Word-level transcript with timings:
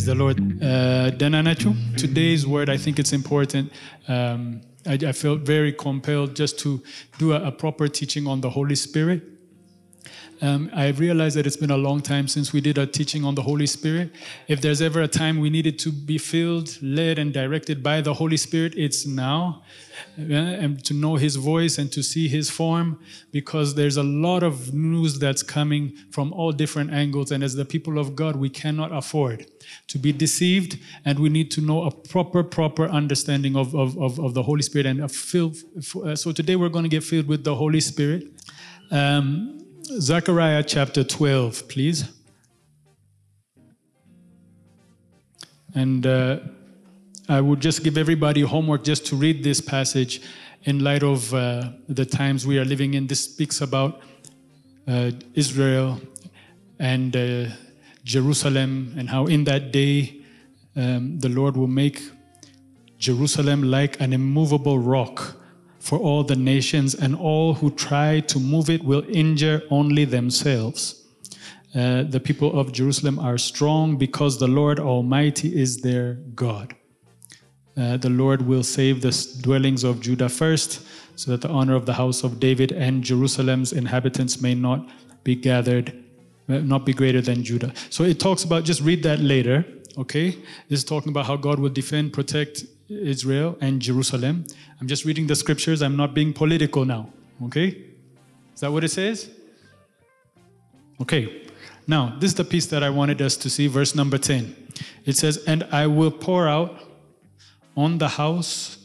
Praise 0.00 0.06
the 0.06 0.14
Lord. 0.14 0.62
Uh, 0.62 1.10
today's 1.98 2.46
word, 2.46 2.70
I 2.70 2.78
think 2.78 2.98
it's 2.98 3.12
important. 3.12 3.70
Um, 4.08 4.62
I, 4.86 4.94
I 4.94 5.12
felt 5.12 5.40
very 5.40 5.74
compelled 5.74 6.34
just 6.34 6.58
to 6.60 6.82
do 7.18 7.34
a, 7.34 7.48
a 7.48 7.52
proper 7.52 7.86
teaching 7.86 8.26
on 8.26 8.40
the 8.40 8.48
Holy 8.48 8.76
Spirit. 8.76 9.22
Um, 10.42 10.70
I 10.72 10.88
realize 10.88 11.34
that 11.34 11.46
it's 11.46 11.56
been 11.56 11.70
a 11.70 11.76
long 11.76 12.00
time 12.00 12.26
since 12.26 12.50
we 12.50 12.62
did 12.62 12.78
a 12.78 12.86
teaching 12.86 13.24
on 13.24 13.34
the 13.34 13.42
Holy 13.42 13.66
Spirit. 13.66 14.10
If 14.48 14.62
there's 14.62 14.80
ever 14.80 15.02
a 15.02 15.08
time 15.08 15.38
we 15.38 15.50
needed 15.50 15.78
to 15.80 15.92
be 15.92 16.16
filled, 16.16 16.78
led, 16.80 17.18
and 17.18 17.32
directed 17.32 17.82
by 17.82 18.00
the 18.00 18.14
Holy 18.14 18.38
Spirit, 18.38 18.74
it's 18.74 19.06
now. 19.06 19.62
And 20.16 20.82
to 20.86 20.94
know 20.94 21.16
His 21.16 21.36
voice 21.36 21.76
and 21.76 21.92
to 21.92 22.02
see 22.02 22.26
His 22.26 22.48
form, 22.48 22.98
because 23.32 23.74
there's 23.74 23.98
a 23.98 24.02
lot 24.02 24.42
of 24.42 24.72
news 24.72 25.18
that's 25.18 25.42
coming 25.42 25.94
from 26.10 26.32
all 26.32 26.52
different 26.52 26.90
angles. 26.90 27.30
And 27.30 27.44
as 27.44 27.54
the 27.54 27.66
people 27.66 27.98
of 27.98 28.16
God, 28.16 28.36
we 28.36 28.48
cannot 28.48 28.92
afford 28.92 29.46
to 29.88 29.98
be 29.98 30.10
deceived, 30.10 30.78
and 31.04 31.18
we 31.18 31.28
need 31.28 31.50
to 31.50 31.60
know 31.60 31.84
a 31.84 31.90
proper, 31.90 32.42
proper 32.42 32.86
understanding 32.86 33.56
of, 33.56 33.74
of, 33.74 33.98
of, 33.98 34.18
of 34.18 34.32
the 34.32 34.44
Holy 34.44 34.62
Spirit. 34.62 34.86
And 34.86 35.02
a 35.02 35.08
fill, 35.08 35.52
uh, 36.02 36.16
so 36.16 36.32
today 36.32 36.56
we're 36.56 36.70
going 36.70 36.84
to 36.84 36.88
get 36.88 37.04
filled 37.04 37.26
with 37.26 37.44
the 37.44 37.54
Holy 37.54 37.80
Spirit. 37.80 38.24
Um, 38.90 39.59
Zechariah 39.98 40.62
chapter 40.62 41.02
12, 41.02 41.68
please. 41.68 42.04
And 45.74 46.06
uh, 46.06 46.38
I 47.28 47.40
would 47.40 47.60
just 47.60 47.82
give 47.82 47.98
everybody 47.98 48.42
homework 48.42 48.84
just 48.84 49.04
to 49.06 49.16
read 49.16 49.42
this 49.42 49.60
passage 49.60 50.22
in 50.62 50.84
light 50.84 51.02
of 51.02 51.34
uh, 51.34 51.70
the 51.88 52.06
times 52.06 52.46
we 52.46 52.56
are 52.58 52.64
living 52.64 52.94
in. 52.94 53.08
This 53.08 53.24
speaks 53.24 53.60
about 53.60 54.00
uh, 54.86 55.10
Israel 55.34 56.00
and 56.78 57.16
uh, 57.16 57.46
Jerusalem 58.04 58.94
and 58.96 59.08
how 59.08 59.26
in 59.26 59.42
that 59.44 59.72
day 59.72 60.20
um, 60.76 61.18
the 61.18 61.28
Lord 61.28 61.56
will 61.56 61.66
make 61.66 62.00
Jerusalem 62.98 63.64
like 63.64 64.00
an 64.00 64.12
immovable 64.12 64.78
rock 64.78 65.39
for 65.80 65.98
all 65.98 66.22
the 66.22 66.36
nations, 66.36 66.94
and 66.94 67.16
all 67.16 67.54
who 67.54 67.70
try 67.70 68.20
to 68.20 68.38
move 68.38 68.70
it 68.70 68.84
will 68.84 69.04
injure 69.08 69.62
only 69.70 70.04
themselves. 70.04 71.04
Uh, 71.74 72.02
the 72.02 72.20
people 72.20 72.58
of 72.58 72.72
Jerusalem 72.72 73.18
are 73.18 73.38
strong 73.38 73.96
because 73.96 74.38
the 74.38 74.46
Lord 74.46 74.78
Almighty 74.78 75.48
is 75.58 75.78
their 75.78 76.14
God. 76.34 76.74
Uh, 77.76 77.96
the 77.96 78.10
Lord 78.10 78.42
will 78.42 78.62
save 78.62 79.00
the 79.00 79.12
dwellings 79.40 79.84
of 79.84 80.00
Judah 80.00 80.28
first, 80.28 80.86
so 81.16 81.30
that 81.30 81.40
the 81.40 81.48
honor 81.48 81.74
of 81.74 81.86
the 81.86 81.94
house 81.94 82.24
of 82.24 82.40
David 82.40 82.72
and 82.72 83.02
Jerusalem's 83.02 83.72
inhabitants 83.72 84.40
may 84.40 84.54
not 84.54 84.88
be 85.22 85.34
gathered, 85.34 85.92
uh, 86.48 86.58
not 86.58 86.84
be 86.84 86.92
greater 86.92 87.20
than 87.20 87.44
Judah. 87.44 87.72
So 87.88 88.04
it 88.04 88.18
talks 88.18 88.44
about, 88.44 88.64
just 88.64 88.80
read 88.80 89.02
that 89.04 89.20
later, 89.20 89.64
okay? 89.96 90.30
This 90.68 90.80
is 90.80 90.84
talking 90.84 91.10
about 91.10 91.26
how 91.26 91.36
God 91.36 91.58
will 91.58 91.70
defend, 91.70 92.12
protect 92.12 92.64
Israel 92.90 93.56
and 93.60 93.80
Jerusalem. 93.80 94.44
I'm 94.80 94.88
just 94.88 95.04
reading 95.04 95.26
the 95.26 95.36
scriptures. 95.36 95.82
I'm 95.82 95.96
not 95.96 96.14
being 96.14 96.32
political 96.32 96.84
now. 96.84 97.10
Okay? 97.44 97.68
Is 98.54 98.60
that 98.60 98.72
what 98.72 98.84
it 98.84 98.90
says? 98.90 99.30
Okay. 101.00 101.46
Now, 101.86 102.16
this 102.18 102.32
is 102.32 102.34
the 102.34 102.44
piece 102.44 102.66
that 102.66 102.82
I 102.82 102.90
wanted 102.90 103.22
us 103.22 103.36
to 103.38 103.50
see, 103.50 103.66
verse 103.66 103.94
number 103.94 104.18
10. 104.18 104.54
It 105.04 105.16
says, 105.16 105.42
And 105.46 105.64
I 105.72 105.86
will 105.86 106.10
pour 106.10 106.48
out 106.48 106.78
on 107.76 107.98
the 107.98 108.08
house 108.08 108.78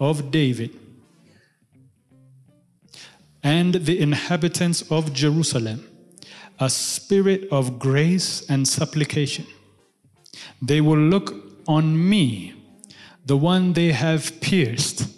of 0.00 0.30
David 0.30 0.78
and 3.42 3.74
the 3.74 4.00
inhabitants 4.00 4.82
of 4.90 5.12
Jerusalem 5.12 5.88
a 6.58 6.70
spirit 6.70 7.48
of 7.50 7.78
grace 7.78 8.44
and 8.48 8.66
supplication. 8.66 9.46
They 10.60 10.80
will 10.80 10.98
look 10.98 11.34
on 11.66 12.08
me 12.08 12.54
the 13.26 13.36
one 13.36 13.72
they 13.72 13.92
have 13.92 14.40
pierced, 14.40 15.08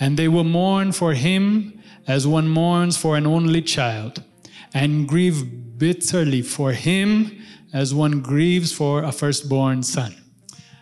and 0.00 0.16
they 0.16 0.28
will 0.28 0.44
mourn 0.44 0.92
for 0.92 1.14
him 1.14 1.80
as 2.06 2.26
one 2.26 2.48
mourns 2.48 2.96
for 2.96 3.16
an 3.16 3.26
only 3.26 3.62
child, 3.62 4.22
and 4.74 5.06
grieve 5.06 5.78
bitterly 5.78 6.42
for 6.42 6.72
him 6.72 7.38
as 7.72 7.94
one 7.94 8.20
grieves 8.20 8.72
for 8.72 9.02
a 9.02 9.12
firstborn 9.12 9.82
son. 9.82 10.14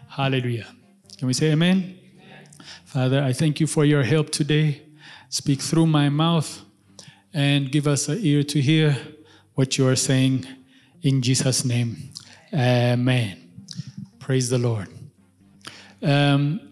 Hallelujah. 0.08 0.66
Can 1.18 1.28
we 1.28 1.34
say 1.34 1.52
amen? 1.52 1.98
amen? 2.16 2.48
Father, 2.84 3.22
I 3.22 3.32
thank 3.32 3.60
you 3.60 3.66
for 3.66 3.84
your 3.84 4.02
help 4.02 4.30
today. 4.30 4.82
Speak 5.28 5.60
through 5.60 5.86
my 5.86 6.08
mouth 6.08 6.62
and 7.32 7.70
give 7.70 7.86
us 7.86 8.08
an 8.08 8.18
ear 8.20 8.42
to 8.42 8.60
hear 8.60 8.96
what 9.54 9.78
you 9.78 9.86
are 9.86 9.96
saying 9.96 10.46
in 11.02 11.22
Jesus' 11.22 11.64
name. 11.64 12.10
Amen. 12.52 13.50
Praise 14.18 14.50
the 14.50 14.58
Lord. 14.58 14.88
Um, 16.02 16.69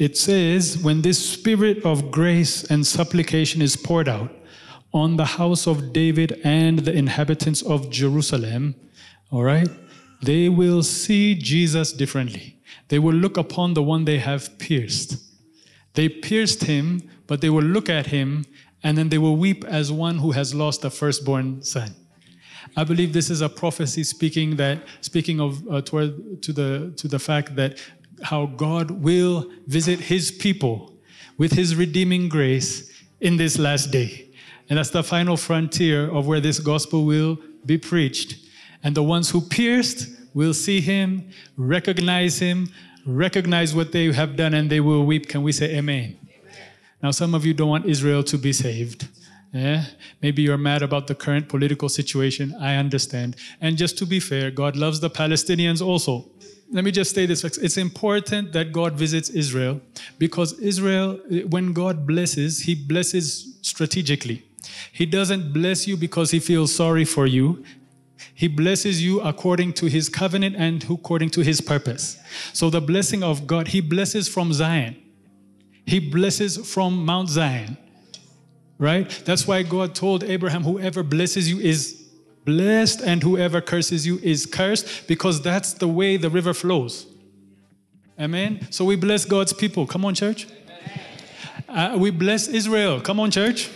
it 0.00 0.16
says, 0.16 0.78
when 0.78 1.02
this 1.02 1.18
spirit 1.18 1.84
of 1.84 2.10
grace 2.10 2.64
and 2.64 2.86
supplication 2.86 3.60
is 3.60 3.76
poured 3.76 4.08
out 4.08 4.34
on 4.94 5.16
the 5.16 5.26
house 5.26 5.66
of 5.66 5.92
David 5.92 6.40
and 6.42 6.78
the 6.78 6.92
inhabitants 6.92 7.60
of 7.60 7.90
Jerusalem, 7.90 8.74
all 9.30 9.42
right, 9.42 9.68
they 10.22 10.48
will 10.48 10.82
see 10.82 11.34
Jesus 11.34 11.92
differently. 11.92 12.58
They 12.88 12.98
will 12.98 13.14
look 13.14 13.36
upon 13.36 13.74
the 13.74 13.82
one 13.82 14.06
they 14.06 14.18
have 14.18 14.58
pierced. 14.58 15.18
They 15.92 16.08
pierced 16.08 16.64
him, 16.64 17.02
but 17.26 17.42
they 17.42 17.50
will 17.50 17.62
look 17.62 17.90
at 17.90 18.06
him 18.06 18.46
and 18.82 18.96
then 18.96 19.10
they 19.10 19.18
will 19.18 19.36
weep 19.36 19.66
as 19.66 19.92
one 19.92 20.16
who 20.16 20.30
has 20.30 20.54
lost 20.54 20.82
a 20.82 20.88
firstborn 20.88 21.62
son. 21.62 21.94
I 22.74 22.84
believe 22.84 23.12
this 23.12 23.28
is 23.28 23.42
a 23.42 23.50
prophecy 23.50 24.04
speaking 24.04 24.56
that 24.56 24.82
speaking 25.02 25.40
of 25.40 25.62
uh, 25.68 25.82
toward 25.82 26.42
to 26.42 26.52
the 26.52 26.92
to 26.96 27.08
the 27.08 27.18
fact 27.18 27.56
that 27.56 27.78
how 28.22 28.46
God 28.46 28.90
will 28.90 29.50
visit 29.66 30.00
his 30.00 30.30
people 30.30 30.94
with 31.38 31.52
his 31.52 31.74
redeeming 31.74 32.28
grace 32.28 32.90
in 33.20 33.36
this 33.36 33.58
last 33.58 33.90
day. 33.90 34.28
And 34.68 34.78
that's 34.78 34.90
the 34.90 35.02
final 35.02 35.36
frontier 35.36 36.10
of 36.10 36.26
where 36.26 36.40
this 36.40 36.60
gospel 36.60 37.04
will 37.04 37.38
be 37.66 37.78
preached. 37.78 38.36
And 38.82 38.94
the 38.94 39.02
ones 39.02 39.30
who 39.30 39.40
pierced 39.40 40.08
will 40.32 40.54
see 40.54 40.80
him, 40.80 41.28
recognize 41.56 42.38
him, 42.38 42.68
recognize 43.04 43.74
what 43.74 43.92
they 43.92 44.12
have 44.12 44.36
done, 44.36 44.54
and 44.54 44.70
they 44.70 44.80
will 44.80 45.04
weep. 45.04 45.28
Can 45.28 45.42
we 45.42 45.52
say 45.52 45.76
amen? 45.76 46.16
amen. 46.22 46.68
Now, 47.02 47.10
some 47.10 47.34
of 47.34 47.44
you 47.44 47.52
don't 47.52 47.68
want 47.68 47.86
Israel 47.86 48.22
to 48.24 48.38
be 48.38 48.52
saved. 48.52 49.08
Yeah? 49.52 49.86
Maybe 50.22 50.42
you're 50.42 50.58
mad 50.58 50.82
about 50.82 51.08
the 51.08 51.14
current 51.14 51.48
political 51.48 51.88
situation. 51.88 52.54
I 52.60 52.76
understand. 52.76 53.36
And 53.60 53.76
just 53.76 53.98
to 53.98 54.06
be 54.06 54.20
fair, 54.20 54.50
God 54.50 54.76
loves 54.76 55.00
the 55.00 55.10
Palestinians 55.10 55.84
also 55.84 56.30
let 56.72 56.84
me 56.84 56.92
just 56.92 57.14
say 57.14 57.26
this 57.26 57.44
it's 57.44 57.76
important 57.76 58.52
that 58.52 58.72
God 58.72 58.94
visits 58.94 59.28
Israel 59.30 59.80
because 60.18 60.58
Israel, 60.60 61.18
when 61.48 61.72
God 61.72 62.06
blesses, 62.06 62.60
He 62.60 62.74
blesses 62.74 63.58
strategically. 63.62 64.44
He 64.92 65.06
doesn't 65.06 65.52
bless 65.52 65.86
you 65.86 65.96
because 65.96 66.30
He 66.30 66.38
feels 66.38 66.74
sorry 66.74 67.04
for 67.04 67.26
you. 67.26 67.64
He 68.34 68.48
blesses 68.48 69.02
you 69.02 69.20
according 69.20 69.72
to 69.74 69.86
His 69.86 70.08
covenant 70.08 70.56
and 70.56 70.84
according 70.88 71.30
to 71.30 71.40
His 71.42 71.60
purpose. 71.60 72.18
So, 72.52 72.70
the 72.70 72.80
blessing 72.80 73.22
of 73.22 73.46
God, 73.46 73.68
He 73.68 73.80
blesses 73.80 74.28
from 74.28 74.52
Zion, 74.52 74.96
He 75.86 75.98
blesses 75.98 76.56
from 76.72 77.04
Mount 77.04 77.30
Zion, 77.30 77.76
right? 78.78 79.10
That's 79.24 79.46
why 79.46 79.62
God 79.64 79.94
told 79.94 80.22
Abraham, 80.22 80.62
Whoever 80.62 81.02
blesses 81.02 81.50
you 81.50 81.58
is 81.58 81.99
Blessed, 82.50 83.00
and 83.10 83.22
whoever 83.22 83.60
curses 83.60 84.00
you 84.08 84.18
is 84.22 84.44
cursed, 84.44 85.06
because 85.06 85.36
that's 85.40 85.72
the 85.82 85.86
way 85.98 86.16
the 86.16 86.30
river 86.38 86.54
flows. 86.54 87.06
Amen. 88.18 88.66
So 88.70 88.84
we 88.84 88.96
bless 88.96 89.24
God's 89.24 89.52
people. 89.52 89.86
Come 89.86 90.04
on, 90.04 90.14
church. 90.14 90.48
Uh, 91.68 91.96
we 92.04 92.10
bless 92.10 92.48
Israel. 92.48 93.00
Come 93.00 93.20
on, 93.20 93.30
church. 93.30 93.70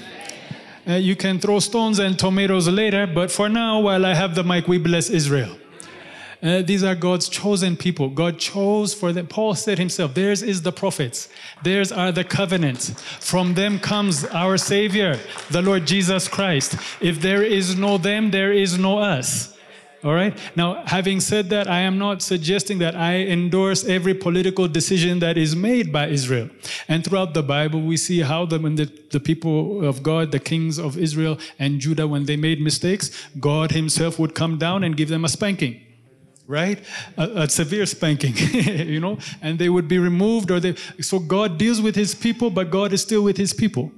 Uh, 0.88 0.94
you 0.94 1.14
can 1.14 1.38
throw 1.38 1.60
stones 1.60 1.98
and 2.00 2.18
tomatoes 2.18 2.66
later, 2.68 3.06
but 3.06 3.30
for 3.30 3.48
now, 3.48 3.80
while 3.80 4.04
I 4.04 4.14
have 4.14 4.34
the 4.34 4.42
mic, 4.42 4.66
we 4.66 4.78
bless 4.78 5.08
Israel. 5.08 5.56
Uh, 6.44 6.60
these 6.60 6.84
are 6.84 6.94
God's 6.94 7.30
chosen 7.30 7.74
people. 7.74 8.10
God 8.10 8.38
chose 8.38 8.92
for 8.92 9.14
them. 9.14 9.26
Paul 9.26 9.54
said 9.54 9.78
himself, 9.78 10.12
theirs 10.12 10.42
is 10.42 10.60
the 10.60 10.72
prophets, 10.72 11.30
theirs 11.62 11.90
are 11.90 12.12
the 12.12 12.22
covenants. 12.22 12.90
From 13.18 13.54
them 13.54 13.78
comes 13.78 14.26
our 14.26 14.58
Savior, 14.58 15.18
the 15.50 15.62
Lord 15.62 15.86
Jesus 15.86 16.28
Christ. 16.28 16.76
If 17.00 17.22
there 17.22 17.42
is 17.42 17.76
no 17.76 17.96
them, 17.96 18.30
there 18.30 18.52
is 18.52 18.78
no 18.78 18.98
us. 18.98 19.56
All 20.04 20.12
right. 20.12 20.36
Now, 20.54 20.84
having 20.84 21.18
said 21.18 21.48
that, 21.48 21.66
I 21.66 21.78
am 21.78 21.96
not 21.96 22.20
suggesting 22.20 22.76
that 22.80 22.94
I 22.94 23.20
endorse 23.20 23.86
every 23.86 24.12
political 24.12 24.68
decision 24.68 25.20
that 25.20 25.38
is 25.38 25.56
made 25.56 25.94
by 25.94 26.08
Israel. 26.08 26.50
And 26.88 27.02
throughout 27.02 27.32
the 27.32 27.42
Bible, 27.42 27.80
we 27.80 27.96
see 27.96 28.20
how 28.20 28.44
the, 28.44 28.58
when 28.58 28.74
the, 28.74 28.84
the 29.12 29.20
people 29.20 29.82
of 29.82 30.02
God, 30.02 30.30
the 30.30 30.40
kings 30.40 30.78
of 30.78 30.98
Israel 30.98 31.38
and 31.58 31.80
Judah, 31.80 32.06
when 32.06 32.26
they 32.26 32.36
made 32.36 32.60
mistakes, 32.60 33.10
God 33.40 33.72
Himself 33.72 34.18
would 34.18 34.34
come 34.34 34.58
down 34.58 34.84
and 34.84 34.94
give 34.94 35.08
them 35.08 35.24
a 35.24 35.28
spanking 35.30 35.80
right? 36.46 36.82
A, 37.16 37.42
a, 37.42 37.48
severe 37.48 37.86
spanking, 37.86 38.34
you 38.86 39.00
know, 39.00 39.18
and 39.40 39.58
they 39.58 39.68
would 39.68 39.88
be 39.88 39.98
removed 39.98 40.50
or 40.50 40.60
they. 40.60 40.74
So 41.00 41.18
God 41.18 41.58
deals 41.58 41.80
with 41.80 41.94
His 41.94 42.14
people, 42.14 42.50
but 42.50 42.70
God 42.70 42.92
is 42.92 43.02
still 43.02 43.22
with 43.22 43.36
His 43.36 43.52
people. 43.52 43.92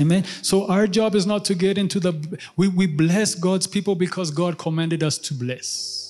Amen. 0.00 0.24
So 0.42 0.66
our 0.68 0.86
job 0.86 1.14
is 1.14 1.26
not 1.26 1.44
to 1.46 1.54
get 1.54 1.76
into 1.76 2.00
the. 2.00 2.38
We, 2.56 2.68
we 2.68 2.86
bless 2.86 3.34
God's 3.34 3.66
people 3.66 3.94
because 3.94 4.30
God 4.30 4.58
commanded 4.58 5.02
us 5.02 5.18
to 5.18 5.34
bless. 5.34 6.00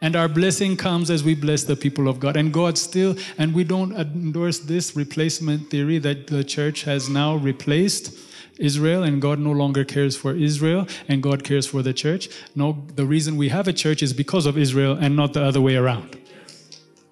And 0.00 0.14
our 0.14 0.28
blessing 0.28 0.76
comes 0.76 1.10
as 1.10 1.24
we 1.24 1.34
bless 1.34 1.64
the 1.64 1.74
people 1.74 2.06
of 2.06 2.20
God. 2.20 2.36
And 2.36 2.52
God 2.52 2.78
still, 2.78 3.16
and 3.36 3.52
we 3.52 3.64
don't 3.64 3.92
endorse 3.96 4.60
this 4.60 4.94
replacement 4.94 5.70
theory 5.70 5.98
that 5.98 6.28
the 6.28 6.44
church 6.44 6.84
has 6.84 7.08
now 7.08 7.34
replaced 7.34 8.16
Israel 8.58 9.02
and 9.02 9.22
God 9.22 9.38
no 9.38 9.52
longer 9.52 9.84
cares 9.84 10.16
for 10.16 10.34
Israel 10.34 10.86
and 11.08 11.22
God 11.22 11.44
cares 11.44 11.66
for 11.66 11.82
the 11.82 11.92
church. 11.92 12.28
No, 12.54 12.84
the 12.94 13.06
reason 13.06 13.36
we 13.36 13.48
have 13.48 13.68
a 13.68 13.72
church 13.72 14.02
is 14.02 14.12
because 14.12 14.46
of 14.46 14.58
Israel 14.58 14.96
and 15.00 15.16
not 15.16 15.32
the 15.32 15.42
other 15.42 15.60
way 15.60 15.76
around. 15.76 16.18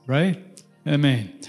Right? 0.06 0.42
Amen. 0.86 1.40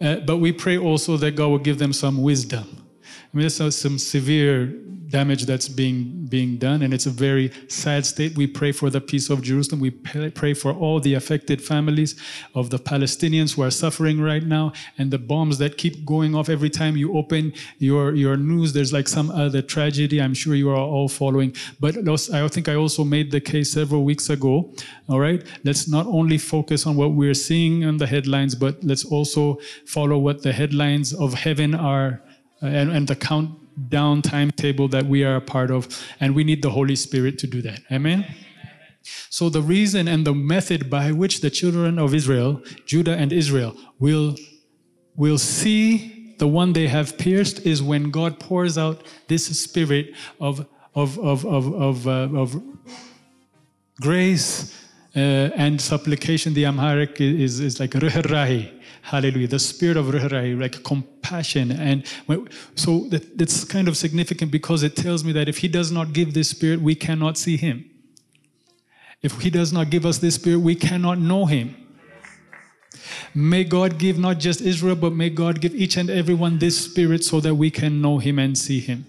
Uh, 0.00 0.16
but 0.16 0.38
we 0.38 0.52
pray 0.52 0.78
also 0.78 1.16
that 1.16 1.32
God 1.32 1.48
will 1.48 1.58
give 1.58 1.78
them 1.78 1.92
some 1.92 2.22
wisdom. 2.22 2.66
I 3.02 3.36
mean, 3.36 3.48
there's 3.48 3.76
some 3.76 3.98
severe 3.98 4.74
damage 5.08 5.46
that's 5.46 5.68
being 5.68 6.26
being 6.28 6.56
done. 6.58 6.82
And 6.82 6.92
it's 6.92 7.06
a 7.06 7.10
very 7.10 7.50
sad 7.68 8.04
state. 8.06 8.36
We 8.36 8.46
pray 8.46 8.72
for 8.72 8.90
the 8.90 9.00
peace 9.00 9.30
of 9.30 9.42
jerusalem. 9.42 9.80
We 9.80 9.90
pray 9.90 10.54
for 10.54 10.72
all 10.72 11.00
the 11.00 11.14
affected 11.14 11.62
families 11.62 12.14
of 12.54 12.70
the 12.70 12.78
palestinians 12.78 13.54
who 13.54 13.62
are 13.62 13.70
suffering 13.70 14.20
right 14.20 14.42
now 14.42 14.72
and 14.98 15.10
the 15.10 15.18
bombs 15.18 15.58
that 15.58 15.78
keep 15.78 16.04
going 16.04 16.34
off 16.34 16.48
every 16.48 16.70
time 16.70 16.96
you 16.96 17.16
open 17.16 17.52
your 17.78 18.14
your 18.14 18.36
news. 18.36 18.72
There's 18.72 18.92
like 18.92 19.08
some 19.08 19.30
other 19.30 19.62
tragedy. 19.62 20.20
I'm 20.20 20.34
sure 20.34 20.54
you 20.54 20.70
are 20.70 20.76
all 20.76 21.08
following. 21.08 21.54
But 21.80 21.96
i 21.98 22.48
think 22.48 22.68
i 22.68 22.74
also 22.74 23.04
made 23.04 23.30
the 23.30 23.40
case 23.40 23.72
several 23.72 24.04
weeks 24.04 24.30
ago 24.30 24.72
all 25.08 25.20
right? 25.20 25.42
Let's 25.64 25.88
not 25.88 26.06
only 26.06 26.38
focus 26.38 26.86
on 26.86 26.96
what 26.96 27.12
we're 27.12 27.34
seeing 27.34 27.82
in 27.82 27.96
the 27.96 28.06
headlines 28.06 28.54
but 28.54 28.82
let's 28.84 29.04
also 29.04 29.58
follow 29.86 30.18
what 30.18 30.42
the 30.42 30.52
headlines 30.52 31.14
of 31.14 31.34
heaven 31.34 31.74
are 31.74 32.22
uh, 32.62 32.66
and, 32.66 32.90
and 32.90 33.08
the 33.08 33.16
count 33.16 33.50
down 33.88 34.22
timetable 34.22 34.88
that 34.88 35.06
we 35.06 35.24
are 35.24 35.36
a 35.36 35.40
part 35.40 35.70
of, 35.70 35.88
and 36.20 36.34
we 36.34 36.44
need 36.44 36.62
the 36.62 36.70
Holy 36.70 36.96
Spirit 36.96 37.38
to 37.38 37.46
do 37.46 37.62
that. 37.62 37.80
Amen? 37.92 38.24
So, 39.30 39.48
the 39.48 39.62
reason 39.62 40.08
and 40.08 40.26
the 40.26 40.34
method 40.34 40.90
by 40.90 41.12
which 41.12 41.40
the 41.40 41.50
children 41.50 41.98
of 41.98 42.14
Israel, 42.14 42.62
Judah 42.84 43.16
and 43.16 43.32
Israel, 43.32 43.74
will, 43.98 44.36
will 45.16 45.38
see 45.38 46.34
the 46.38 46.46
one 46.46 46.72
they 46.72 46.88
have 46.88 47.18
pierced 47.18 47.66
is 47.66 47.82
when 47.82 48.10
God 48.10 48.38
pours 48.38 48.78
out 48.78 49.02
this 49.26 49.46
spirit 49.60 50.14
of, 50.40 50.66
of, 50.94 51.18
of, 51.18 51.44
of, 51.44 51.74
of, 51.74 52.08
uh, 52.08 52.28
of 52.34 52.62
grace 54.00 54.74
uh, 55.16 55.18
and 55.18 55.80
supplication. 55.80 56.54
The 56.54 56.66
Amharic 56.66 57.20
is, 57.20 57.60
is 57.60 57.80
like 57.80 57.90
ruhrahi. 57.90 58.77
Hallelujah. 59.02 59.48
The 59.48 59.58
spirit 59.58 59.96
of 59.96 60.06
ruhrahi, 60.06 60.60
like 60.60 60.82
compassion. 60.84 61.70
And 61.70 62.06
so 62.74 63.06
that, 63.08 63.38
that's 63.38 63.64
kind 63.64 63.88
of 63.88 63.96
significant 63.96 64.50
because 64.50 64.82
it 64.82 64.96
tells 64.96 65.24
me 65.24 65.32
that 65.32 65.48
if 65.48 65.58
he 65.58 65.68
does 65.68 65.90
not 65.90 66.12
give 66.12 66.34
this 66.34 66.50
spirit, 66.50 66.80
we 66.80 66.94
cannot 66.94 67.38
see 67.38 67.56
him. 67.56 67.88
If 69.22 69.40
he 69.40 69.50
does 69.50 69.72
not 69.72 69.90
give 69.90 70.06
us 70.06 70.18
this 70.18 70.36
spirit, 70.36 70.58
we 70.58 70.74
cannot 70.74 71.18
know 71.18 71.46
him. 71.46 71.74
May 73.34 73.64
God 73.64 73.98
give 73.98 74.18
not 74.18 74.38
just 74.38 74.60
Israel, 74.60 74.96
but 74.96 75.12
may 75.12 75.30
God 75.30 75.60
give 75.60 75.74
each 75.74 75.96
and 75.96 76.10
everyone 76.10 76.58
this 76.58 76.84
spirit 76.84 77.24
so 77.24 77.40
that 77.40 77.54
we 77.54 77.70
can 77.70 78.00
know 78.00 78.18
him 78.18 78.38
and 78.38 78.56
see 78.56 78.80
him. 78.80 79.06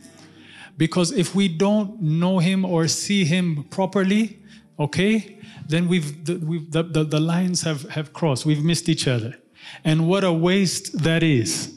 Because 0.78 1.12
if 1.12 1.36
we 1.36 1.48
don't 1.48 2.02
know 2.02 2.40
him 2.40 2.64
or 2.64 2.88
see 2.88 3.26
him 3.26 3.66
properly, 3.66 4.40
okay, 4.80 5.40
then 5.68 5.88
we've, 5.88 6.26
the, 6.26 6.38
we've, 6.38 6.72
the, 6.72 6.84
the, 6.84 7.04
the 7.04 7.20
lines 7.20 7.62
have, 7.64 7.90
have 7.90 8.14
crossed. 8.14 8.46
We've 8.46 8.64
missed 8.64 8.88
each 8.90 9.08
other. 9.08 9.36
And 9.84 10.08
what 10.08 10.24
a 10.24 10.32
waste 10.32 11.04
that 11.04 11.24
is. 11.24 11.76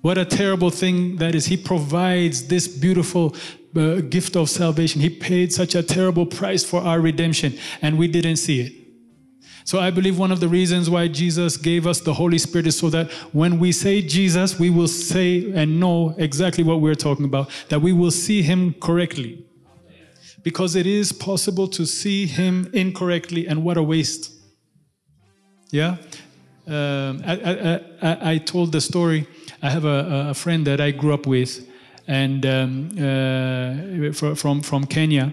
What 0.00 0.16
a 0.16 0.24
terrible 0.24 0.70
thing 0.70 1.16
that 1.16 1.34
is. 1.34 1.46
He 1.46 1.56
provides 1.56 2.46
this 2.46 2.68
beautiful 2.68 3.34
uh, 3.76 3.96
gift 3.96 4.36
of 4.36 4.48
salvation. 4.48 5.00
He 5.00 5.10
paid 5.10 5.52
such 5.52 5.74
a 5.74 5.82
terrible 5.82 6.24
price 6.24 6.64
for 6.64 6.80
our 6.80 7.00
redemption, 7.00 7.58
and 7.82 7.98
we 7.98 8.08
didn't 8.08 8.36
see 8.36 8.60
it. 8.60 8.72
So 9.64 9.78
I 9.78 9.90
believe 9.90 10.18
one 10.18 10.32
of 10.32 10.40
the 10.40 10.48
reasons 10.48 10.88
why 10.88 11.08
Jesus 11.08 11.58
gave 11.58 11.86
us 11.86 12.00
the 12.00 12.14
Holy 12.14 12.38
Spirit 12.38 12.66
is 12.66 12.78
so 12.78 12.88
that 12.88 13.10
when 13.34 13.58
we 13.58 13.70
say 13.70 14.00
Jesus, 14.00 14.58
we 14.58 14.70
will 14.70 14.88
say 14.88 15.52
and 15.52 15.78
know 15.78 16.14
exactly 16.16 16.64
what 16.64 16.80
we're 16.80 16.94
talking 16.94 17.26
about, 17.26 17.50
that 17.68 17.82
we 17.82 17.92
will 17.92 18.10
see 18.10 18.40
him 18.40 18.72
correctly. 18.80 19.44
Because 20.42 20.74
it 20.74 20.86
is 20.86 21.12
possible 21.12 21.68
to 21.68 21.84
see 21.84 22.24
him 22.24 22.70
incorrectly, 22.72 23.46
and 23.46 23.62
what 23.62 23.76
a 23.76 23.82
waste. 23.82 24.32
Yeah? 25.70 25.98
Um, 26.68 27.22
I, 27.26 27.80
I, 28.02 28.32
I, 28.32 28.38
told 28.38 28.72
the 28.72 28.80
story. 28.80 29.26
I 29.62 29.70
have 29.70 29.84
a, 29.84 30.28
a, 30.30 30.34
friend 30.34 30.66
that 30.66 30.80
I 30.80 30.90
grew 30.90 31.14
up 31.14 31.26
with, 31.26 31.66
and 32.06 32.44
um, 32.44 32.90
uh, 34.12 34.34
from 34.34 34.60
from 34.60 34.84
Kenya, 34.84 35.32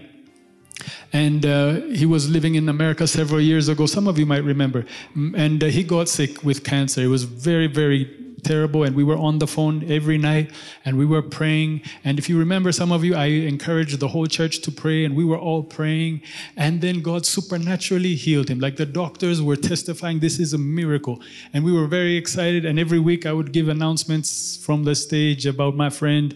and 1.12 1.44
uh, 1.44 1.74
he 1.92 2.06
was 2.06 2.28
living 2.30 2.54
in 2.54 2.68
America 2.68 3.06
several 3.06 3.40
years 3.40 3.68
ago. 3.68 3.86
Some 3.86 4.08
of 4.08 4.18
you 4.18 4.26
might 4.26 4.44
remember, 4.44 4.86
and 5.14 5.62
uh, 5.62 5.66
he 5.66 5.84
got 5.84 6.08
sick 6.08 6.42
with 6.42 6.64
cancer. 6.64 7.02
It 7.02 7.08
was 7.08 7.24
very 7.24 7.66
very 7.66 8.25
terrible 8.46 8.84
and 8.84 8.94
we 8.94 9.02
were 9.02 9.16
on 9.16 9.38
the 9.38 9.46
phone 9.46 9.84
every 9.90 10.18
night 10.18 10.52
and 10.84 10.96
we 10.96 11.04
were 11.04 11.22
praying. 11.22 11.82
And 12.04 12.18
if 12.18 12.28
you 12.28 12.38
remember 12.38 12.70
some 12.72 12.92
of 12.92 13.04
you 13.04 13.14
i 13.14 13.26
encouraged 13.26 13.98
the 13.98 14.08
whole 14.08 14.26
church 14.26 14.60
to 14.66 14.70
pray 14.70 15.04
and 15.04 15.16
we 15.16 15.24
were 15.24 15.38
all 15.38 15.62
praying. 15.62 16.22
And 16.56 16.80
then 16.80 17.02
god 17.02 17.26
supernaturally 17.26 18.14
healed 18.14 18.48
him. 18.48 18.60
Like 18.60 18.76
the 18.76 18.86
doctors 18.86 19.42
were 19.42 19.56
testifying 19.56 20.20
this 20.20 20.38
is 20.38 20.54
a 20.54 20.58
miracle. 20.58 21.20
And 21.52 21.64
we 21.64 21.72
were 21.72 21.88
very 21.88 22.16
excited. 22.16 22.64
And 22.64 22.78
every 22.78 23.00
week 23.00 23.26
i 23.26 23.32
would 23.32 23.52
give 23.52 23.68
announcements 23.68 24.56
from 24.56 24.84
the 24.84 24.94
stage 24.94 25.44
about 25.46 25.74
my 25.74 25.90
friend. 25.90 26.28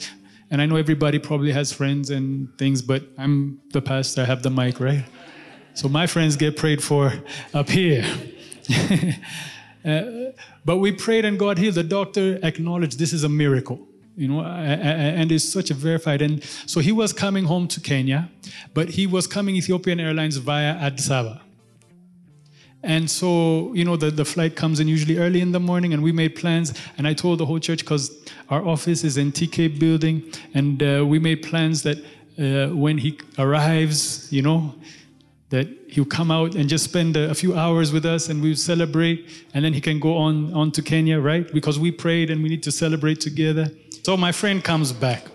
And 0.50 0.60
i 0.60 0.66
know 0.66 0.76
everybody 0.76 1.18
probably 1.18 1.52
has 1.52 1.72
friends 1.72 2.10
and 2.10 2.48
things 2.58 2.82
but 2.82 3.02
i'm 3.18 3.60
the 3.72 3.80
pastor. 3.80 4.22
I 4.22 4.24
have 4.24 4.42
the 4.42 4.50
mic 4.50 4.80
right? 4.80 5.04
So 5.74 5.88
my 5.88 6.06
friends 6.06 6.36
get 6.36 6.56
prayed 6.56 6.82
for 6.82 7.12
up 7.54 7.68
here 7.68 8.04
Uh, 9.84 10.32
but 10.64 10.76
we 10.76 10.92
prayed 10.92 11.24
and 11.24 11.38
God 11.38 11.58
healed. 11.58 11.74
The 11.74 11.82
doctor 11.82 12.38
acknowledged 12.42 12.98
this 12.98 13.12
is 13.12 13.24
a 13.24 13.28
miracle, 13.28 13.80
you 14.16 14.28
know, 14.28 14.42
and 14.42 15.32
it's 15.32 15.44
such 15.44 15.70
a 15.70 15.74
verified. 15.74 16.22
And 16.22 16.42
so 16.66 16.80
he 16.80 16.92
was 16.92 17.12
coming 17.12 17.44
home 17.44 17.66
to 17.68 17.80
Kenya, 17.80 18.30
but 18.74 18.90
he 18.90 19.06
was 19.06 19.26
coming 19.26 19.56
Ethiopian 19.56 20.00
Airlines 20.00 20.36
via 20.36 20.74
Addis 20.74 21.10
Ababa. 21.10 21.42
And 22.82 23.10
so, 23.10 23.72
you 23.74 23.84
know, 23.84 23.96
the, 23.96 24.10
the 24.10 24.24
flight 24.24 24.56
comes 24.56 24.80
in 24.80 24.88
usually 24.88 25.18
early 25.18 25.42
in 25.42 25.52
the 25.52 25.60
morning, 25.60 25.92
and 25.92 26.02
we 26.02 26.12
made 26.12 26.34
plans. 26.34 26.72
And 26.96 27.06
I 27.06 27.12
told 27.12 27.38
the 27.38 27.46
whole 27.46 27.58
church 27.58 27.80
because 27.80 28.10
our 28.48 28.66
office 28.66 29.04
is 29.04 29.18
in 29.18 29.32
TK 29.32 29.78
building, 29.78 30.32
and 30.54 30.82
uh, 30.82 31.04
we 31.06 31.18
made 31.18 31.42
plans 31.42 31.82
that 31.82 31.98
uh, 32.38 32.74
when 32.74 32.96
he 32.96 33.18
arrives, 33.38 34.32
you 34.32 34.40
know, 34.40 34.74
that 35.50 35.68
he'll 35.88 36.04
come 36.04 36.30
out 36.30 36.54
and 36.54 36.68
just 36.68 36.84
spend 36.84 37.16
a, 37.16 37.34
few 37.34 37.56
hours 37.56 37.92
with 37.92 38.06
us 38.06 38.28
and 38.28 38.40
we'll 38.40 38.56
celebrate 38.56 39.28
and 39.52 39.64
then 39.64 39.72
he 39.72 39.80
can 39.80 39.98
go 39.98 40.16
on, 40.16 40.52
on 40.54 40.70
to 40.70 40.80
Kenya, 40.80 41.20
right? 41.20 41.52
Because 41.52 41.78
we 41.78 41.90
prayed 41.90 42.30
and 42.30 42.42
we 42.42 42.48
need 42.48 42.62
to 42.62 42.72
celebrate 42.72 43.20
together. 43.20 43.68
So 44.04 44.16
my 44.16 44.32
friend 44.32 44.62
comes 44.62 44.92
back 44.92 45.26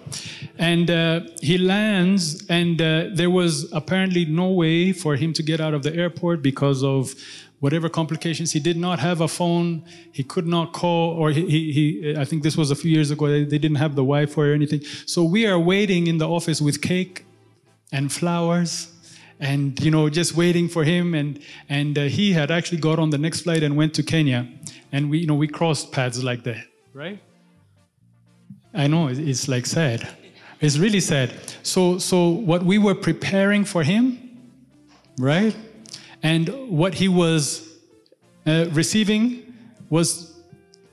and 0.57 0.89
uh, 0.89 1.19
he 1.41 1.57
lands 1.57 2.45
and 2.47 2.81
uh, 2.81 3.09
there 3.11 3.29
was 3.29 3.71
apparently 3.73 4.23
no 4.25 4.49
way 4.51 4.93
for 4.93 5.17
him 5.17 5.33
to 5.33 5.43
get 5.43 5.59
out 5.59 5.73
of 5.73 5.83
the 5.83 5.93
airport 5.93 6.41
because 6.41 6.81
of 6.81 7.13
whatever 7.59 7.89
complications. 7.89 8.53
He 8.53 8.59
did 8.59 8.77
not 8.77 8.99
have 8.99 9.19
a 9.19 9.27
phone. 9.27 9.83
He 10.13 10.23
could 10.23 10.47
not 10.47 10.71
call, 10.71 11.11
or 11.11 11.31
he, 11.31 11.45
he, 11.49 11.71
he, 11.71 12.15
I 12.17 12.23
think 12.23 12.43
this 12.43 12.55
was 12.55 12.71
a 12.71 12.75
few 12.75 12.91
years 12.91 13.11
ago, 13.11 13.27
they 13.27 13.57
didn't 13.57 13.75
have 13.75 13.95
the 13.95 14.03
Wi 14.03 14.27
Fi 14.27 14.41
or 14.41 14.53
anything. 14.53 14.81
So 15.05 15.23
we 15.23 15.45
are 15.45 15.59
waiting 15.59 16.07
in 16.07 16.17
the 16.17 16.27
office 16.27 16.61
with 16.61 16.81
cake 16.81 17.25
and 17.91 18.11
flowers 18.11 18.94
and 19.39 19.79
you 19.83 19.91
know 19.91 20.09
just 20.09 20.35
waiting 20.35 20.67
for 20.67 20.83
him. 20.83 21.13
And 21.13 21.39
and 21.69 21.97
uh, 21.97 22.03
he 22.03 22.33
had 22.33 22.51
actually 22.51 22.79
got 22.79 22.99
on 22.99 23.09
the 23.09 23.17
next 23.17 23.41
flight 23.41 23.63
and 23.63 23.75
went 23.75 23.93
to 23.95 24.03
Kenya. 24.03 24.47
And 24.91 25.09
we 25.09 25.19
you 25.19 25.27
know 25.27 25.35
we 25.35 25.47
crossed 25.47 25.91
paths 25.91 26.23
like 26.23 26.43
that 26.43 26.65
right? 26.95 27.19
I 28.73 28.87
know 28.87 29.07
it's 29.07 29.47
like 29.47 29.65
sad. 29.65 30.07
It's 30.61 30.77
really 30.77 31.01
sad. 31.01 31.33
So 31.61 31.99
so 31.99 32.29
what 32.29 32.63
we 32.63 32.77
were 32.77 32.95
preparing 32.95 33.65
for 33.65 33.83
him 33.83 34.25
right? 35.19 35.55
And 36.23 36.49
what 36.69 36.95
he 36.95 37.07
was 37.07 37.77
uh, 38.45 38.65
receiving 38.71 39.53
was 39.89 40.33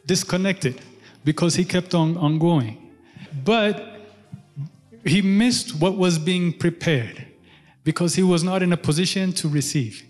disconnected 0.06 0.80
because 1.24 1.54
he 1.54 1.64
kept 1.64 1.94
on, 1.94 2.16
on 2.18 2.38
going. 2.38 2.90
But 3.44 4.00
he 5.04 5.22
missed 5.22 5.80
what 5.80 5.96
was 5.96 6.18
being 6.18 6.52
prepared 6.52 7.26
because 7.84 8.14
he 8.14 8.22
was 8.22 8.44
not 8.44 8.62
in 8.62 8.72
a 8.72 8.76
position 8.76 9.32
to 9.32 9.48
receive. 9.48 10.04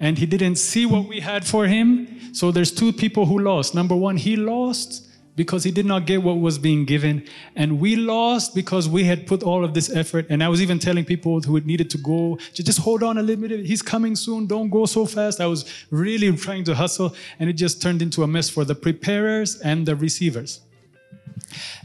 And 0.00 0.18
he 0.18 0.26
didn't 0.26 0.56
see 0.56 0.86
what 0.86 1.08
we 1.08 1.20
had 1.20 1.46
for 1.46 1.66
him. 1.66 2.34
So 2.34 2.50
there's 2.50 2.72
two 2.72 2.92
people 2.92 3.26
who 3.26 3.38
lost. 3.38 3.74
Number 3.74 3.94
one, 3.94 4.16
he 4.16 4.36
lost 4.36 5.08
because 5.36 5.64
he 5.64 5.70
did 5.70 5.86
not 5.86 6.06
get 6.06 6.22
what 6.22 6.34
was 6.34 6.58
being 6.58 6.84
given. 6.84 7.24
And 7.56 7.80
we 7.80 7.96
lost 7.96 8.54
because 8.54 8.88
we 8.88 9.04
had 9.04 9.26
put 9.26 9.42
all 9.42 9.64
of 9.64 9.74
this 9.74 9.90
effort. 9.94 10.26
And 10.30 10.42
I 10.42 10.48
was 10.48 10.62
even 10.62 10.78
telling 10.78 11.04
people 11.04 11.40
who 11.40 11.58
needed 11.60 11.90
to 11.90 11.98
go, 11.98 12.38
just 12.52 12.78
hold 12.78 13.02
on 13.02 13.18
a 13.18 13.22
little 13.22 13.48
bit. 13.48 13.66
He's 13.66 13.82
coming 13.82 14.14
soon. 14.14 14.46
Don't 14.46 14.68
go 14.68 14.86
so 14.86 15.06
fast. 15.06 15.40
I 15.40 15.46
was 15.46 15.64
really 15.90 16.34
trying 16.36 16.64
to 16.64 16.74
hustle. 16.74 17.14
And 17.38 17.50
it 17.50 17.54
just 17.54 17.82
turned 17.82 18.02
into 18.02 18.22
a 18.22 18.26
mess 18.26 18.48
for 18.48 18.64
the 18.64 18.74
preparers 18.74 19.60
and 19.60 19.86
the 19.86 19.96
receivers. 19.96 20.60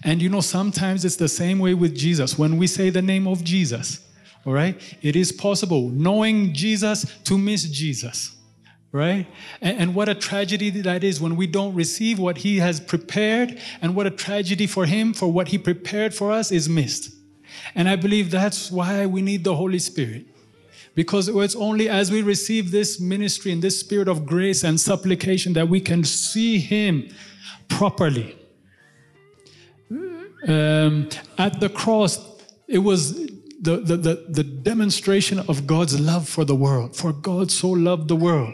And 0.03 0.21
you 0.21 0.29
know, 0.29 0.41
sometimes 0.41 1.05
it's 1.05 1.15
the 1.15 1.27
same 1.27 1.59
way 1.59 1.73
with 1.73 1.95
Jesus. 1.95 2.37
When 2.37 2.57
we 2.57 2.67
say 2.67 2.89
the 2.89 3.01
name 3.01 3.27
of 3.27 3.43
Jesus, 3.43 3.99
All 4.45 4.53
right? 4.53 4.81
It 5.01 5.15
is 5.15 5.31
possible, 5.31 5.89
knowing 5.89 6.53
Jesus, 6.53 7.05
to 7.25 7.37
miss 7.37 7.63
Jesus. 7.63 8.35
Right? 8.91 9.27
And, 9.61 9.77
and, 9.77 9.95
what 9.95 10.09
a 10.09 10.15
tragedy 10.15 10.71
that 10.71 11.03
is 11.03 11.21
when 11.21 11.35
we 11.35 11.45
don't 11.45 11.75
receive 11.75 12.17
what 12.17 12.39
He 12.39 12.57
has 12.57 12.79
prepared, 12.79 13.59
and 13.83 13.95
what 13.95 14.07
a 14.07 14.09
tragedy 14.09 14.65
for 14.65 14.87
Him 14.87 15.13
for 15.13 15.31
what 15.31 15.49
He 15.49 15.59
prepared 15.59 16.15
for 16.15 16.31
us 16.31 16.51
is 16.51 16.67
missed. 16.67 17.13
And 17.75 17.87
I 17.87 17.95
believe 17.95 18.31
that's 18.31 18.71
why 18.71 19.05
we 19.05 19.21
need 19.21 19.43
the 19.43 19.55
Holy 19.55 19.77
Spirit. 19.77 20.25
Because 20.95 21.27
it's 21.27 21.55
only 21.55 21.87
as 21.87 22.11
we 22.11 22.23
receive 22.23 22.71
this 22.71 22.99
ministry 22.99 23.51
and 23.51 23.61
this 23.61 23.79
spirit 23.79 24.07
of 24.07 24.25
grace 24.25 24.63
and 24.63 24.79
supplication 24.79 25.53
that 25.53 25.69
we 25.69 25.79
can 25.79 26.03
see 26.03 26.57
Him 26.57 27.09
properly. 27.67 28.35
Um, 30.47 31.09
at 31.37 31.59
the 31.59 31.69
cross, 31.69 32.17
it 32.67 32.79
was 32.79 33.29
the, 33.61 33.77
the, 33.77 33.97
the, 33.97 34.25
the 34.29 34.43
demonstration 34.43 35.39
of 35.39 35.67
God's 35.67 35.99
love 35.99 36.27
for 36.27 36.45
the 36.45 36.55
world. 36.55 36.95
For 36.95 37.11
God 37.11 37.51
so 37.51 37.69
loved 37.69 38.07
the 38.07 38.15
world 38.15 38.53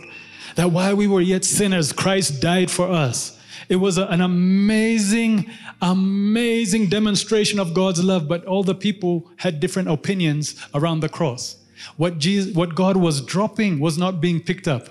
that 0.56 0.72
while 0.72 0.96
we 0.96 1.08
were 1.08 1.22
yet 1.22 1.46
sinners, 1.46 1.92
Christ 1.92 2.42
died 2.42 2.72
for 2.72 2.90
us. 2.90 3.40
It 3.70 3.78
was 3.78 3.98
a, 3.98 4.06
an 4.08 4.22
amazing, 4.22 5.50
amazing 5.82 6.88
demonstration 6.88 7.60
of 7.60 7.74
God's 7.74 8.04
love, 8.04 8.28
but 8.28 8.46
all 8.46 8.64
the 8.64 8.76
people 8.76 9.30
had 9.38 9.60
different 9.60 9.90
opinions 9.90 10.56
around 10.74 11.00
the 11.00 11.10
cross. 11.10 11.58
What, 11.98 12.20
Jesus, 12.20 12.56
what 12.56 12.76
God 12.76 12.98
was 12.98 13.22
dropping 13.22 13.80
was 13.80 13.98
not 13.98 14.22
being 14.22 14.40
picked 14.40 14.68
up. 14.68 14.90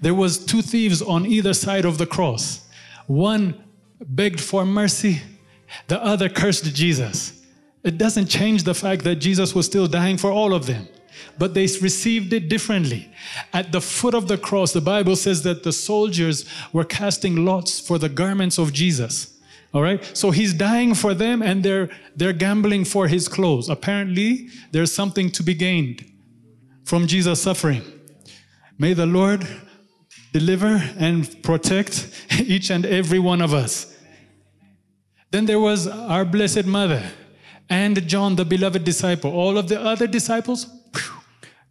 There 0.00 0.14
was 0.14 0.44
two 0.44 0.62
thieves 0.62 1.02
on 1.02 1.26
either 1.26 1.54
side 1.54 1.84
of 1.84 1.98
the 1.98 2.06
cross. 2.06 2.66
One 3.06 3.62
begged 4.00 4.40
for 4.40 4.64
mercy, 4.64 5.22
the 5.88 6.02
other 6.02 6.28
cursed 6.28 6.74
Jesus. 6.74 7.41
It 7.84 7.98
doesn't 7.98 8.26
change 8.26 8.62
the 8.62 8.74
fact 8.74 9.02
that 9.04 9.16
Jesus 9.16 9.54
was 9.54 9.66
still 9.66 9.86
dying 9.86 10.16
for 10.16 10.30
all 10.30 10.54
of 10.54 10.66
them, 10.66 10.88
but 11.38 11.54
they 11.54 11.62
received 11.62 12.32
it 12.32 12.48
differently. 12.48 13.12
At 13.52 13.72
the 13.72 13.80
foot 13.80 14.14
of 14.14 14.28
the 14.28 14.38
cross, 14.38 14.72
the 14.72 14.80
Bible 14.80 15.16
says 15.16 15.42
that 15.42 15.64
the 15.64 15.72
soldiers 15.72 16.44
were 16.72 16.84
casting 16.84 17.44
lots 17.44 17.80
for 17.80 17.98
the 17.98 18.08
garments 18.08 18.58
of 18.58 18.72
Jesus. 18.72 19.40
All 19.74 19.82
right? 19.82 20.04
So 20.16 20.30
he's 20.30 20.52
dying 20.52 20.94
for 20.94 21.14
them 21.14 21.42
and 21.42 21.64
they're 21.64 21.88
they're 22.14 22.34
gambling 22.34 22.84
for 22.84 23.08
his 23.08 23.26
clothes. 23.26 23.68
Apparently, 23.68 24.48
there's 24.70 24.94
something 24.94 25.30
to 25.30 25.42
be 25.42 25.54
gained 25.54 26.04
from 26.84 27.06
Jesus' 27.06 27.40
suffering. 27.42 27.82
May 28.78 28.92
the 28.92 29.06
Lord 29.06 29.46
deliver 30.32 30.82
and 30.98 31.42
protect 31.42 32.08
each 32.38 32.70
and 32.70 32.84
every 32.84 33.18
one 33.18 33.40
of 33.40 33.54
us. 33.54 33.96
Then 35.30 35.46
there 35.46 35.60
was 35.60 35.86
our 35.88 36.26
Blessed 36.26 36.66
Mother 36.66 37.02
and 37.72 38.06
John, 38.06 38.36
the 38.36 38.44
beloved 38.44 38.84
disciple. 38.84 39.30
All 39.32 39.56
of 39.56 39.68
the 39.68 39.80
other 39.80 40.06
disciples, 40.06 40.66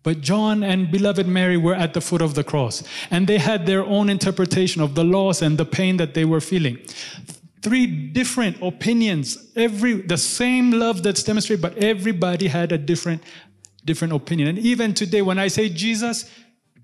but 0.04 0.22
John 0.22 0.64
and 0.64 0.90
beloved 0.92 1.28
Mary 1.28 1.58
were 1.58 1.76
at 1.76 1.94
the 1.94 2.02
foot 2.02 2.22
of 2.24 2.34
the 2.34 2.44
cross, 2.44 2.84
and 3.12 3.28
they 3.28 3.38
had 3.38 3.68
their 3.68 3.86
own 3.86 4.10
interpretation 4.10 4.82
of 4.82 4.96
the 4.96 5.04
loss 5.04 5.44
and 5.44 5.58
the 5.58 5.66
pain 5.66 5.98
that 5.98 6.16
they 6.16 6.26
were 6.26 6.42
feeling. 6.42 6.80
Three 7.62 7.86
different 7.86 8.58
opinions, 8.64 9.38
every 9.56 9.94
the 10.02 10.18
same 10.18 10.72
love 10.72 11.04
that's 11.04 11.22
demonstrated, 11.22 11.62
but 11.62 11.78
everybody 11.78 12.48
had 12.48 12.72
a 12.72 12.78
different, 12.80 13.22
different 13.86 14.14
opinion. 14.14 14.48
And 14.48 14.58
even 14.58 14.96
today, 14.96 15.22
when 15.22 15.38
I 15.38 15.50
say 15.50 15.70
Jesus, 15.70 16.26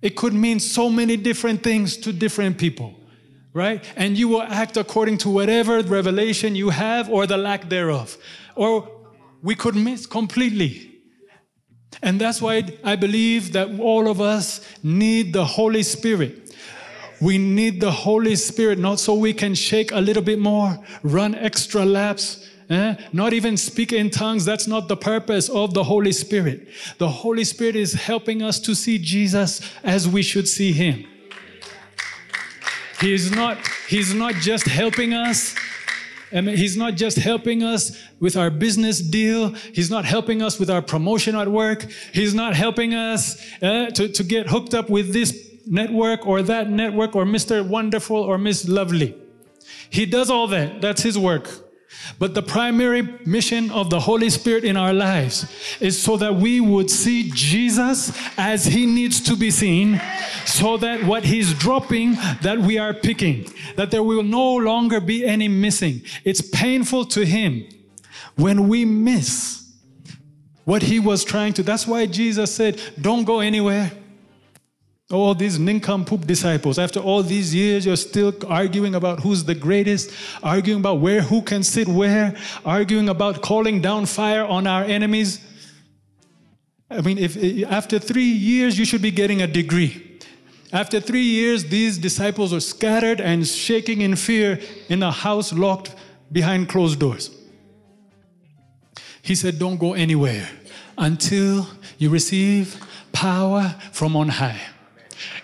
it 0.04 0.16
could 0.16 0.34
mean 0.34 0.60
so 0.60 0.90
many 0.90 1.18
different 1.18 1.64
things 1.64 1.98
to 1.98 2.14
different 2.14 2.60
people, 2.60 2.94
right? 3.52 3.84
And 3.96 4.16
you 4.16 4.28
will 4.28 4.44
act 4.44 4.78
according 4.78 5.18
to 5.20 5.30
whatever 5.30 5.82
revelation 5.82 6.56
you 6.56 6.70
have 6.70 7.10
or 7.10 7.26
the 7.26 7.38
lack 7.38 7.68
thereof. 7.70 8.16
Or 8.56 8.97
we 9.42 9.56
could 9.56 9.76
miss 9.76 10.06
completely. 10.06 10.92
And 12.02 12.22
that's 12.22 12.42
why 12.42 12.64
I 12.84 12.96
believe 12.96 13.54
that 13.54 13.80
all 13.80 14.10
of 14.10 14.22
us 14.22 14.62
need 14.84 15.34
the 15.34 15.46
Holy 15.46 15.84
Spirit. 15.84 16.56
We 17.20 17.38
need 17.38 17.82
the 17.82 17.92
Holy 17.92 18.36
Spirit, 18.36 18.78
not 18.78 19.00
so 19.00 19.16
we 19.16 19.34
can 19.34 19.56
shake 19.56 19.92
a 19.92 20.00
little 20.00 20.22
bit 20.22 20.38
more, 20.38 20.78
run 21.02 21.34
extra 21.34 21.84
laps, 21.84 22.48
eh? 22.70 22.96
not 23.12 23.34
even 23.34 23.58
speak 23.58 23.92
in 23.92 24.12
tongues. 24.12 24.46
That's 24.46 24.68
not 24.68 24.88
the 24.88 24.98
purpose 24.98 25.50
of 25.50 25.74
the 25.74 25.84
Holy 25.84 26.12
Spirit. 26.12 26.68
The 27.00 27.10
Holy 27.10 27.44
Spirit 27.44 27.76
is 27.76 27.94
helping 27.94 28.44
us 28.44 28.60
to 28.60 28.76
see 28.76 29.00
Jesus 29.00 29.62
as 29.84 30.08
we 30.08 30.22
should 30.22 30.48
see 30.48 30.72
Him. 30.72 31.06
He's 33.00 33.32
not, 33.32 33.58
he's 33.88 34.14
not 34.14 34.36
just 34.36 34.66
helping 34.66 35.14
us 35.14 35.56
and 36.32 36.48
he's 36.50 36.76
not 36.76 36.96
just 36.96 37.18
helping 37.18 37.64
us 37.64 37.98
with 38.20 38.36
our 38.36 38.50
business 38.50 39.00
deal. 39.00 39.50
He's 39.74 39.90
not 39.90 40.06
helping 40.06 40.42
us 40.42 40.60
with 40.60 40.70
our 40.70 40.82
promotion 40.82 41.36
at 41.36 41.48
work. 41.48 41.88
He's 42.14 42.34
not 42.34 42.56
helping 42.56 42.94
us 42.94 43.42
uh, 43.62 43.88
to, 43.92 44.10
to 44.10 44.24
get 44.24 44.48
hooked 44.48 44.74
up 44.74 44.90
with 44.90 45.14
this 45.14 45.58
network 45.66 46.26
or 46.26 46.42
that 46.42 46.70
network 46.70 47.16
or 47.16 47.26
Mr. 47.26 47.68
Wonderful 47.68 48.18
or 48.18 48.38
Miss 48.38 48.68
Lovely. 48.68 49.16
He 49.90 50.06
does 50.06 50.30
all 50.30 50.48
that. 50.48 50.82
That's 50.82 51.02
his 51.02 51.18
work. 51.18 51.67
But 52.20 52.34
the 52.34 52.42
primary 52.42 53.02
mission 53.26 53.72
of 53.72 53.90
the 53.90 54.02
Holy 54.02 54.30
Spirit 54.30 54.64
in 54.64 54.76
our 54.78 54.94
lives 54.94 55.46
is 55.80 56.02
so 56.02 56.18
that 56.18 56.36
we 56.36 56.60
would 56.60 56.90
see 56.90 57.32
Jesus 57.34 58.12
as 58.38 58.66
he 58.66 58.86
needs 58.86 59.22
to 59.22 59.36
be 59.36 59.52
seen, 59.52 60.02
so 60.46 60.78
that 60.78 61.04
what 61.04 61.26
he's 61.26 61.54
dropping, 61.54 62.16
that 62.42 62.60
we 62.60 62.78
are 62.78 62.94
picking, 62.94 63.52
that 63.76 63.92
there 63.92 64.04
will 64.04 64.24
no 64.24 64.56
longer 64.56 65.00
be 65.00 65.26
any 65.26 65.48
missing. 65.48 66.02
It's 66.24 66.42
painful 66.42 67.06
to 67.06 67.26
him 67.26 67.68
when 68.36 68.68
we 68.68 68.86
miss 68.86 69.74
what 70.66 70.84
he 70.84 71.00
was 71.00 71.24
trying 71.24 71.54
to. 71.54 71.64
That's 71.64 71.88
why 71.88 72.06
Jesus 72.06 72.54
said, 72.54 72.82
Don't 73.00 73.24
go 73.24 73.40
anywhere. 73.40 73.92
All 75.10 75.34
these 75.34 75.58
nincompoop 75.58 76.28
disciples, 76.28 76.78
after 76.78 77.00
all 77.00 77.24
these 77.24 77.56
years, 77.56 77.86
you're 77.86 77.96
still 77.96 78.34
arguing 78.46 78.94
about 78.94 79.22
who's 79.22 79.46
the 79.46 79.56
greatest, 79.56 80.12
arguing 80.44 80.82
about 80.82 81.00
where, 81.00 81.22
who 81.22 81.42
can 81.42 81.64
sit 81.64 81.88
where, 81.88 82.36
arguing 82.66 83.08
about 83.08 83.42
calling 83.42 83.80
down 83.80 84.06
fire 84.06 84.44
on 84.44 84.68
our 84.68 84.84
enemies. 84.84 85.40
I 86.90 87.00
mean, 87.00 87.18
if 87.18 87.38
after 87.72 88.00
three 88.00 88.24
years, 88.24 88.78
you 88.78 88.84
should 88.84 89.02
be 89.02 89.12
getting 89.12 89.42
a 89.42 89.48
degree. 89.48 90.20
After 90.74 91.00
three 91.00 91.24
years, 91.24 91.66
these 91.66 91.98
disciples 91.98 92.54
are 92.54 92.60
scattered 92.60 93.22
and 93.22 93.48
shaking 93.48 94.02
in 94.02 94.18
fear 94.18 94.60
in 94.90 95.02
a 95.02 95.12
house 95.12 95.54
locked 95.54 95.96
behind 96.30 96.68
closed 96.68 97.00
doors. 97.00 97.32
He 99.22 99.36
said, 99.36 99.58
Don't 99.58 99.78
go 99.78 99.94
anywhere 99.94 100.50
until 100.98 101.68
you 101.98 102.10
receive 102.10 102.82
power 103.14 103.76
from 103.94 104.18
on 104.18 104.28
high. 104.28 104.60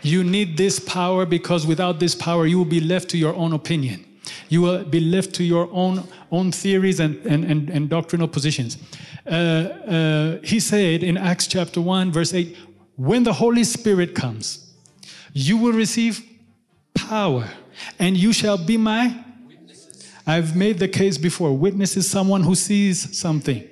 You 0.01 0.23
need 0.23 0.57
this 0.57 0.79
power 0.79 1.25
because 1.25 1.65
without 1.65 1.99
this 1.99 2.15
power, 2.15 2.45
you 2.45 2.57
will 2.57 2.65
be 2.65 2.79
left 2.79 3.09
to 3.09 3.17
your 3.17 3.35
own 3.35 3.53
opinion. 3.53 4.05
You 4.49 4.61
will 4.61 4.83
be 4.83 4.99
left 4.99 5.33
to 5.35 5.43
your 5.43 5.69
own, 5.71 6.07
own 6.31 6.51
theories 6.51 6.99
and, 6.99 7.17
and, 7.25 7.43
and, 7.43 7.69
and 7.69 7.89
doctrinal 7.89 8.27
positions. 8.27 8.77
Uh, 9.25 9.29
uh, 9.29 10.37
he 10.43 10.59
said 10.59 11.03
in 11.03 11.17
Acts 11.17 11.47
chapter 11.47 11.81
1, 11.81 12.11
verse 12.11 12.33
8, 12.33 12.55
when 12.95 13.23
the 13.23 13.33
Holy 13.33 13.63
Spirit 13.63 14.15
comes, 14.15 14.73
you 15.33 15.57
will 15.57 15.73
receive 15.73 16.23
power 16.93 17.49
and 17.99 18.15
you 18.15 18.31
shall 18.33 18.57
be 18.57 18.77
my. 18.77 19.25
Witnesses. 19.47 20.11
I've 20.27 20.55
made 20.55 20.79
the 20.79 20.87
case 20.87 21.17
before. 21.17 21.55
Witness 21.57 21.97
is 21.97 22.09
someone 22.09 22.43
who 22.43 22.55
sees 22.55 23.17
something 23.17 23.67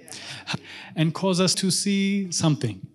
and 0.95 1.13
cause 1.13 1.39
us 1.39 1.53
to 1.55 1.71
see 1.71 2.31
something. 2.31 2.85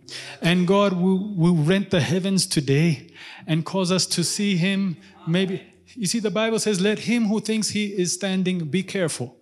And 0.41 0.67
God 0.67 0.93
will, 0.93 1.55
rent 1.55 1.91
the 1.91 2.01
heavens 2.01 2.47
today 2.47 3.11
and 3.47 3.65
cause 3.65 3.91
us 3.91 4.07
to 4.07 4.23
see 4.23 4.57
Him. 4.57 4.97
Maybe, 5.27 5.63
you 5.97 6.07
see, 6.07 6.19
the 6.19 6.31
Bible 6.31 6.59
says, 6.59 6.81
let 6.81 6.99
him 6.99 7.25
who 7.25 7.41
thinks 7.41 7.71
he 7.71 7.87
is 7.87 8.13
standing 8.13 8.67
be 8.67 8.83
careful. 8.83 9.37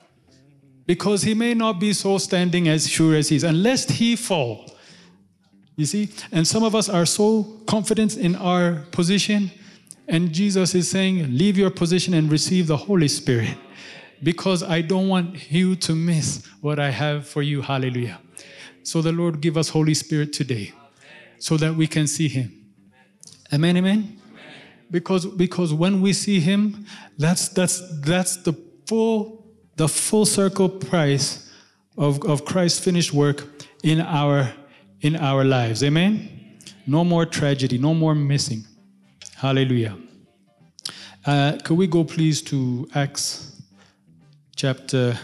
Because 0.86 1.22
he 1.22 1.34
may 1.34 1.54
not 1.54 1.80
be 1.80 1.92
so 1.92 2.18
standing 2.18 2.68
as 2.68 2.88
sure 2.88 3.16
as 3.16 3.28
he 3.28 3.36
is, 3.36 3.44
unless 3.44 3.88
he 3.88 4.14
fall. 4.14 4.70
You 5.76 5.86
see? 5.86 6.10
And 6.30 6.46
some 6.46 6.62
of 6.62 6.74
us 6.74 6.88
are 6.88 7.06
so 7.06 7.42
confident 7.66 8.16
in 8.16 8.36
our 8.36 8.84
position, 8.92 9.50
and 10.06 10.32
Jesus 10.32 10.74
is 10.74 10.88
saying, 10.88 11.36
Leave 11.36 11.56
your 11.56 11.70
position 11.70 12.14
and 12.14 12.30
receive 12.30 12.66
the 12.66 12.76
Holy 12.76 13.08
Spirit. 13.08 13.56
Because 14.22 14.62
I 14.62 14.82
don't 14.82 15.08
want 15.08 15.50
you 15.50 15.74
to 15.76 15.94
miss 15.94 16.46
what 16.60 16.78
I 16.78 16.90
have 16.90 17.26
for 17.26 17.42
you. 17.42 17.62
Hallelujah. 17.62 18.20
So 18.84 19.02
the 19.02 19.12
Lord 19.12 19.40
give 19.40 19.56
us 19.56 19.70
Holy 19.70 19.94
Spirit 19.94 20.32
today 20.32 20.72
so 21.38 21.56
that 21.56 21.74
we 21.74 21.86
can 21.86 22.06
see 22.06 22.28
him. 22.28 22.52
Amen, 23.52 23.76
amen. 23.76 24.20
Because 24.90 25.26
because 25.26 25.72
when 25.74 26.00
we 26.00 26.12
see 26.12 26.38
him, 26.38 26.86
that's 27.18 27.48
that's 27.48 27.82
that's 28.00 28.36
the 28.36 28.52
full 28.86 29.44
the 29.76 29.88
full 29.88 30.26
circle 30.26 30.68
price 30.68 31.50
of, 31.96 32.22
of 32.24 32.44
Christ's 32.44 32.80
finished 32.80 33.12
work 33.12 33.46
in 33.82 34.00
our 34.00 34.52
in 35.00 35.16
our 35.16 35.44
lives. 35.44 35.82
Amen. 35.82 36.58
No 36.86 37.04
more 37.04 37.24
tragedy, 37.24 37.78
no 37.78 37.94
more 37.94 38.14
missing. 38.14 38.64
Hallelujah. 39.36 39.96
Uh, 41.26 41.56
could 41.64 41.78
we 41.78 41.86
go 41.86 42.04
please 42.04 42.42
to 42.42 42.86
Acts 42.94 43.62
chapter 44.54 45.18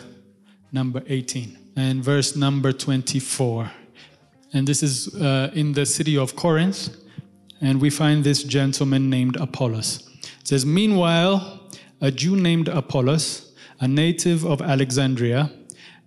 number 0.72 1.02
18? 1.06 1.59
And 1.76 2.02
verse 2.02 2.36
number 2.36 2.72
24. 2.72 3.70
and 4.52 4.66
this 4.66 4.82
is 4.82 5.14
uh, 5.14 5.50
in 5.54 5.72
the 5.72 5.86
city 5.86 6.16
of 6.16 6.34
Corinth, 6.34 6.96
and 7.60 7.80
we 7.80 7.90
find 7.90 8.24
this 8.24 8.42
gentleman 8.42 9.08
named 9.08 9.36
Apollos. 9.36 10.08
It 10.40 10.48
says, 10.48 10.66
Meanwhile, 10.66 11.68
a 12.00 12.10
Jew 12.10 12.36
named 12.36 12.68
Apollos, 12.68 13.52
a 13.78 13.86
native 13.86 14.44
of 14.44 14.60
Alexandria, 14.60 15.52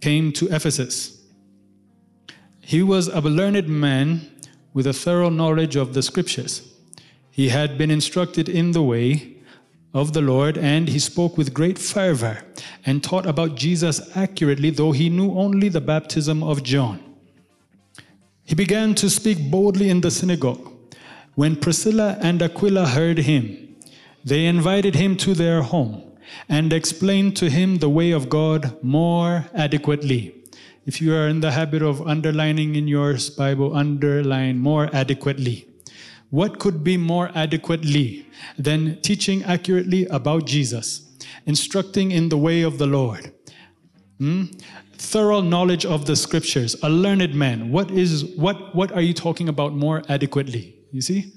came 0.02 0.32
to 0.34 0.48
Ephesus. 0.54 1.22
He 2.60 2.84
was 2.84 3.08
a 3.08 3.22
learned 3.22 3.70
man 3.70 4.30
with 4.74 4.88
a 4.88 4.94
thorough 4.94 5.30
knowledge 5.30 5.76
of 5.76 5.94
the 5.94 6.02
scriptures. 6.02 6.68
He 7.32 7.50
had 7.50 7.78
been 7.78 7.92
instructed 7.92 8.50
in 8.50 8.72
the 8.72 8.84
way 8.84 9.38
of 9.94 10.14
the 10.14 10.22
Lord, 10.22 10.58
and 10.58 10.88
he 10.88 11.00
spoke 11.00 11.38
with 11.38 11.54
great 11.54 11.78
fervor 11.78 12.40
and 12.86 13.04
taught 13.04 13.26
about 13.26 13.56
Jesus 13.56 14.16
accurately, 14.18 14.72
though 14.72 14.92
he 14.92 15.10
knew 15.10 15.38
only 15.38 15.70
the 15.70 15.82
baptism 15.82 16.44
of 16.44 16.64
John. 16.64 17.00
He 18.44 18.56
began 18.56 18.96
to 18.96 19.10
speak 19.10 19.52
boldly 19.52 19.90
in 19.90 20.02
the 20.02 20.12
synagogue. 20.12 20.72
When 21.36 21.56
Priscilla 21.56 22.18
and 22.22 22.42
Aquila 22.42 22.88
heard 22.88 23.20
him, 23.20 23.76
they 24.24 24.46
invited 24.46 24.96
him 24.96 25.16
to 25.18 25.34
their 25.34 25.62
home 25.62 26.04
and 26.50 26.74
explained 26.74 27.36
to 27.38 27.50
him 27.50 27.78
the 27.78 27.90
way 27.90 28.12
of 28.12 28.30
God 28.30 28.78
more 28.84 29.46
adequately. 29.54 30.36
If 30.86 31.02
you 31.02 31.16
are 31.16 31.28
in 31.28 31.40
the 31.40 31.52
habit 31.52 31.82
of 31.82 32.06
underlining 32.06 32.76
in 32.76 32.88
your 32.88 33.16
Bible, 33.38 33.76
underline 33.76 34.60
more 34.60 34.90
adequately. 34.94 35.68
What 36.34 36.58
could 36.58 36.84
be 36.84 36.98
more 36.98 37.30
adequately 37.36 38.26
than 38.58 39.00
teaching 39.02 39.44
accurately 39.44 40.08
about 40.08 40.48
Jesus, 40.48 40.88
instructing 41.46 42.10
in 42.10 42.30
the 42.30 42.38
way 42.38 42.64
of 42.64 42.80
the 42.80 42.88
Lord? 42.88 43.32
Hmm? 44.18 44.46
Thorough 44.98 45.42
knowledge 45.42 45.86
of 45.86 46.08
the 46.08 46.16
scriptures, 46.16 46.76
a 46.82 46.90
learned 46.90 47.36
man. 47.36 47.72
What 47.72 47.92
is 47.92 48.26
what 48.36 48.74
what 48.74 48.92
are 48.94 49.02
you 49.02 49.14
talking 49.14 49.48
about 49.48 49.74
more 49.74 50.02
adequately? 50.10 50.76
You 50.92 51.02
see? 51.02 51.32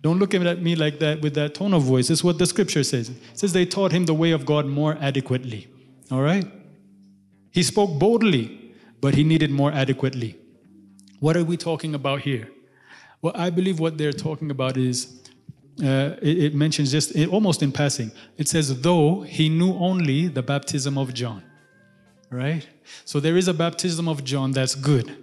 Don't 0.00 0.18
look 0.18 0.32
at 0.32 0.62
me 0.62 0.74
like 0.76 0.98
that 1.00 1.20
with 1.20 1.34
that 1.34 1.52
tone 1.54 1.74
of 1.74 1.82
voice. 1.82 2.08
It's 2.08 2.24
what 2.24 2.38
the 2.38 2.46
scripture 2.46 2.82
says. 2.82 3.10
It 3.10 3.18
says 3.34 3.52
they 3.52 3.66
taught 3.66 3.92
him 3.92 4.06
the 4.06 4.14
way 4.14 4.30
of 4.30 4.46
God 4.46 4.64
more 4.64 4.96
adequately. 4.98 5.68
All 6.10 6.22
right? 6.22 6.46
He 7.50 7.62
spoke 7.62 7.98
boldly, 7.98 8.72
but 9.02 9.14
he 9.14 9.24
needed 9.24 9.50
more 9.50 9.70
adequately. 9.72 10.38
What 11.18 11.36
are 11.36 11.44
we 11.44 11.58
talking 11.58 11.94
about 11.94 12.22
here? 12.22 12.48
Well, 13.22 13.34
I 13.36 13.50
believe 13.50 13.78
what 13.78 13.98
they're 13.98 14.12
talking 14.12 14.50
about 14.50 14.76
is 14.76 15.20
uh, 15.82 16.16
it, 16.22 16.44
it, 16.44 16.54
mentions 16.54 16.90
just 16.90 17.14
it, 17.14 17.28
almost 17.28 17.62
in 17.62 17.72
passing. 17.72 18.12
It 18.38 18.48
says, 18.48 18.80
though 18.80 19.22
he 19.22 19.48
knew 19.48 19.74
only 19.74 20.28
the 20.28 20.42
baptism 20.42 20.96
of 20.96 21.12
John. 21.14 21.42
Right? 22.30 22.66
So 23.04 23.20
there 23.20 23.36
is 23.36 23.48
a 23.48 23.54
baptism 23.54 24.08
of 24.08 24.24
John 24.24 24.52
that's 24.52 24.74
good. 24.74 25.16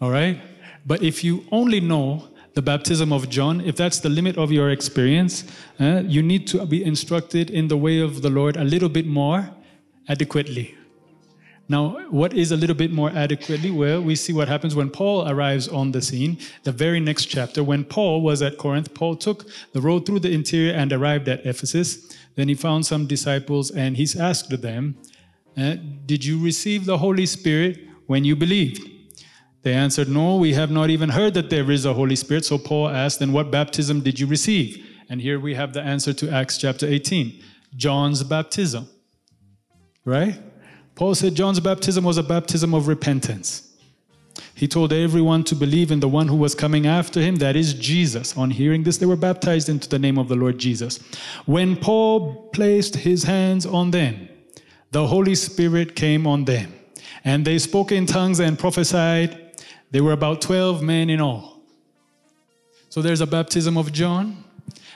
All 0.00 0.10
right? 0.10 0.40
But 0.86 1.02
if 1.02 1.24
you 1.24 1.44
only 1.50 1.80
know 1.80 2.28
the 2.54 2.62
baptism 2.62 3.12
of 3.12 3.28
John, 3.28 3.60
if 3.60 3.76
that's 3.76 4.00
the 4.00 4.08
limit 4.08 4.38
of 4.38 4.50
your 4.52 4.70
experience, 4.70 5.44
uh, 5.80 6.02
you 6.06 6.22
need 6.22 6.46
to 6.48 6.64
be 6.64 6.84
instructed 6.84 7.50
in 7.50 7.68
the 7.68 7.76
way 7.76 8.00
of 8.00 8.22
the 8.22 8.30
Lord 8.30 8.56
a 8.56 8.64
little 8.64 8.88
bit 8.88 9.06
more 9.06 9.50
adequately. 10.08 10.77
Now, 11.70 11.98
what 12.10 12.32
is 12.32 12.50
a 12.50 12.56
little 12.56 12.74
bit 12.74 12.90
more 12.90 13.10
adequately? 13.10 13.70
Well, 13.70 14.00
we 14.00 14.16
see 14.16 14.32
what 14.32 14.48
happens 14.48 14.74
when 14.74 14.88
Paul 14.88 15.28
arrives 15.28 15.68
on 15.68 15.92
the 15.92 16.00
scene. 16.00 16.38
The 16.62 16.72
very 16.72 16.98
next 16.98 17.26
chapter, 17.26 17.62
when 17.62 17.84
Paul 17.84 18.22
was 18.22 18.40
at 18.40 18.56
Corinth, 18.56 18.94
Paul 18.94 19.16
took 19.16 19.46
the 19.72 19.80
road 19.82 20.06
through 20.06 20.20
the 20.20 20.32
interior 20.32 20.72
and 20.72 20.90
arrived 20.92 21.28
at 21.28 21.44
Ephesus. 21.44 22.16
Then 22.36 22.48
he 22.48 22.54
found 22.54 22.86
some 22.86 23.06
disciples 23.06 23.70
and 23.70 23.98
he's 23.98 24.18
asked 24.18 24.62
them, 24.62 24.96
uh, 25.58 25.76
Did 26.06 26.24
you 26.24 26.42
receive 26.42 26.86
the 26.86 26.98
Holy 26.98 27.26
Spirit 27.26 27.80
when 28.06 28.24
you 28.24 28.34
believed? 28.34 28.88
They 29.62 29.74
answered, 29.74 30.08
No, 30.08 30.36
we 30.36 30.54
have 30.54 30.70
not 30.70 30.88
even 30.88 31.10
heard 31.10 31.34
that 31.34 31.50
there 31.50 31.70
is 31.70 31.84
a 31.84 31.92
Holy 31.92 32.16
Spirit. 32.16 32.46
So 32.46 32.56
Paul 32.56 32.88
asked, 32.88 33.18
Then 33.18 33.32
what 33.32 33.50
baptism 33.50 34.00
did 34.00 34.18
you 34.18 34.26
receive? 34.26 34.86
And 35.10 35.20
here 35.20 35.38
we 35.38 35.54
have 35.54 35.74
the 35.74 35.82
answer 35.82 36.14
to 36.14 36.30
Acts 36.30 36.56
chapter 36.56 36.86
18 36.86 37.42
John's 37.76 38.22
baptism. 38.22 38.88
Right? 40.06 40.40
Paul 40.98 41.14
said 41.14 41.36
John's 41.36 41.60
baptism 41.60 42.02
was 42.02 42.18
a 42.18 42.24
baptism 42.24 42.74
of 42.74 42.88
repentance. 42.88 43.72
He 44.52 44.66
told 44.66 44.92
everyone 44.92 45.44
to 45.44 45.54
believe 45.54 45.92
in 45.92 46.00
the 46.00 46.08
one 46.08 46.26
who 46.26 46.34
was 46.34 46.56
coming 46.56 46.88
after 46.88 47.20
him, 47.20 47.36
that 47.36 47.54
is 47.54 47.72
Jesus. 47.72 48.36
On 48.36 48.50
hearing 48.50 48.82
this, 48.82 48.96
they 48.96 49.06
were 49.06 49.14
baptized 49.14 49.68
into 49.68 49.88
the 49.88 50.00
name 50.00 50.18
of 50.18 50.26
the 50.26 50.34
Lord 50.34 50.58
Jesus. 50.58 50.98
When 51.46 51.76
Paul 51.76 52.48
placed 52.52 52.96
his 52.96 53.22
hands 53.22 53.64
on 53.64 53.92
them, 53.92 54.28
the 54.90 55.06
Holy 55.06 55.36
Spirit 55.36 55.94
came 55.94 56.26
on 56.26 56.46
them, 56.46 56.74
and 57.22 57.44
they 57.44 57.60
spoke 57.60 57.92
in 57.92 58.04
tongues 58.04 58.40
and 58.40 58.58
prophesied. 58.58 59.54
There 59.92 60.02
were 60.02 60.10
about 60.10 60.40
12 60.40 60.82
men 60.82 61.10
in 61.10 61.20
all. 61.20 61.62
So 62.88 63.02
there's 63.02 63.20
a 63.20 63.26
baptism 63.26 63.78
of 63.78 63.92
John, 63.92 64.42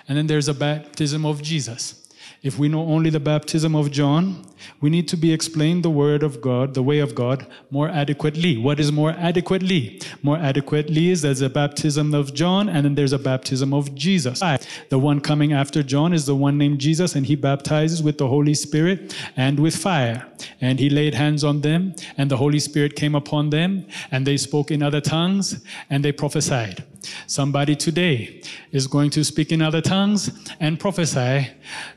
and 0.09 0.19
then 0.19 0.27
there's 0.27 0.49
a 0.49 0.55
baptism 0.55 1.25
of 1.25 1.43
Jesus. 1.43 2.09
If 2.43 2.59
we 2.59 2.69
know 2.69 2.81
only 2.89 3.11
the 3.11 3.21
baptism 3.21 3.77
of 3.77 3.93
John, 3.93 4.45
we 4.81 4.91
need 4.91 5.09
to 5.09 5.17
be 5.17 5.33
explained 5.33 5.83
the 5.83 5.91
word 5.91 6.23
of 6.23 6.41
God, 6.41 6.75
the 6.75 6.83
way 6.83 6.99
of 6.99 7.15
God, 7.15 7.47
more 7.71 7.89
adequately. 7.89 8.57
What 8.57 8.81
is 8.81 8.93
more 8.93 9.13
adequately? 9.13 10.01
More 10.23 10.37
adequately 10.37 11.11
is 11.11 11.23
there's 11.23 11.41
a 11.41 11.51
baptism 11.51 12.15
of 12.15 12.35
John 12.35 12.69
and 12.69 12.85
then 12.85 12.95
there's 12.95 13.13
a 13.13 13.19
baptism 13.19 13.73
of 13.73 13.95
Jesus. 13.95 14.41
The 14.89 14.99
one 14.99 15.21
coming 15.21 15.53
after 15.53 15.83
John 15.83 16.13
is 16.13 16.27
the 16.27 16.37
one 16.37 16.59
named 16.59 16.79
Jesus, 16.79 17.15
and 17.15 17.27
he 17.27 17.37
baptizes 17.37 18.03
with 18.03 18.19
the 18.19 18.29
Holy 18.29 18.55
Spirit 18.55 19.17
and 19.37 19.59
with 19.59 19.77
fire. 19.77 20.27
And 20.61 20.79
he 20.79 20.91
laid 20.91 21.15
hands 21.15 21.45
on 21.45 21.61
them, 21.61 21.95
and 22.17 22.31
the 22.31 22.37
Holy 22.37 22.59
Spirit 22.59 22.97
came 22.97 23.15
upon 23.15 23.51
them, 23.51 23.87
and 24.11 24.27
they 24.27 24.37
spoke 24.37 24.71
in 24.71 24.83
other 24.83 25.01
tongues, 25.01 25.63
and 25.91 26.05
they 26.05 26.13
prophesied. 26.13 26.85
Somebody 27.27 27.75
today 27.75 28.43
is 28.71 28.87
going 28.87 29.11
to 29.11 29.25
speak 29.25 29.51
in 29.53 29.61
other 29.61 29.81
tongues 29.81 30.31
and 30.61 30.79
prophesy 30.79 31.49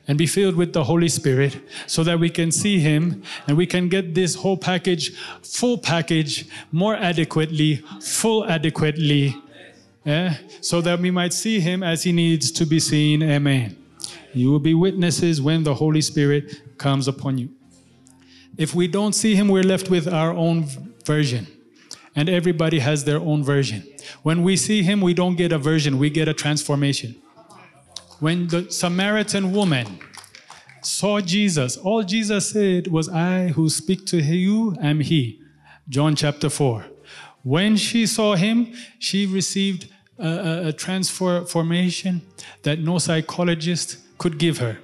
and 0.08 0.18
be 0.18 0.26
filled 0.26 0.56
with 0.56 0.74
the 0.74 0.84
Holy 0.84 1.10
Spirit 1.10 1.60
so 1.88 2.04
that 2.04 2.20
we 2.20 2.30
can 2.30 2.52
see 2.56 2.80
Him 2.80 3.24
and 3.48 3.58
we 3.58 3.66
can 3.66 3.90
get 3.90 4.16
this 4.16 4.36
whole 4.36 4.58
package, 4.58 5.16
full 5.44 5.78
package, 5.78 6.48
more 6.72 6.96
adequately, 6.96 7.84
full 8.02 8.46
adequately, 8.46 9.36
yeah? 10.04 10.38
so 10.62 10.82
that 10.82 11.00
we 11.00 11.12
might 11.12 11.34
see 11.34 11.60
Him 11.60 11.84
as 11.84 12.04
He 12.04 12.12
needs 12.12 12.52
to 12.52 12.66
be 12.66 12.80
seen. 12.80 13.22
Amen. 13.22 13.78
You 14.34 14.52
will 14.52 14.60
be 14.60 14.74
witnesses 14.74 15.42
when 15.42 15.64
the 15.64 15.76
Holy 15.76 16.02
Spirit 16.02 16.78
comes 16.78 17.08
upon 17.08 17.38
you. 17.38 17.50
If 18.58 18.74
we 18.74 18.88
don't 18.88 19.14
see 19.14 19.36
Him, 19.36 19.48
we're 19.48 19.64
left 19.64 19.90
with 19.90 20.08
our 20.08 20.32
own 20.32 20.68
version. 21.06 21.48
And 22.16 22.30
everybody 22.30 22.80
has 22.80 23.04
their 23.04 23.20
own 23.20 23.44
version. 23.44 23.84
When 24.24 24.44
we 24.44 24.56
see 24.56 24.84
Him, 24.84 25.02
we 25.02 25.14
don't 25.14 25.36
get 25.36 25.52
a 25.52 25.58
version, 25.58 25.98
we 25.98 26.10
get 26.10 26.28
a 26.28 26.34
transformation. 26.34 27.16
When 28.20 28.48
the 28.48 28.72
Samaritan 28.72 29.52
woman 29.52 30.00
saw 30.86 31.22
Jesus, 31.22 31.78
all 31.78 32.04
Jesus 32.04 32.50
said 32.50 32.88
was, 32.88 33.10
I 33.10 33.48
who 33.50 33.70
speak 33.70 34.06
to 34.08 34.18
you 34.18 34.76
am 34.82 35.00
He. 35.00 35.42
John 35.90 36.16
chapter 36.16 36.50
4. 36.50 36.86
When 37.44 37.78
she 37.78 38.06
saw 38.08 38.36
Him, 38.36 38.74
she 39.00 39.26
received 39.26 39.88
a, 40.18 40.70
a, 40.70 40.74
transformation 40.74 42.22
that 42.64 42.80
no 42.80 42.98
psychologist 42.98 43.98
could 44.18 44.38
give 44.38 44.60
her. 44.60 44.80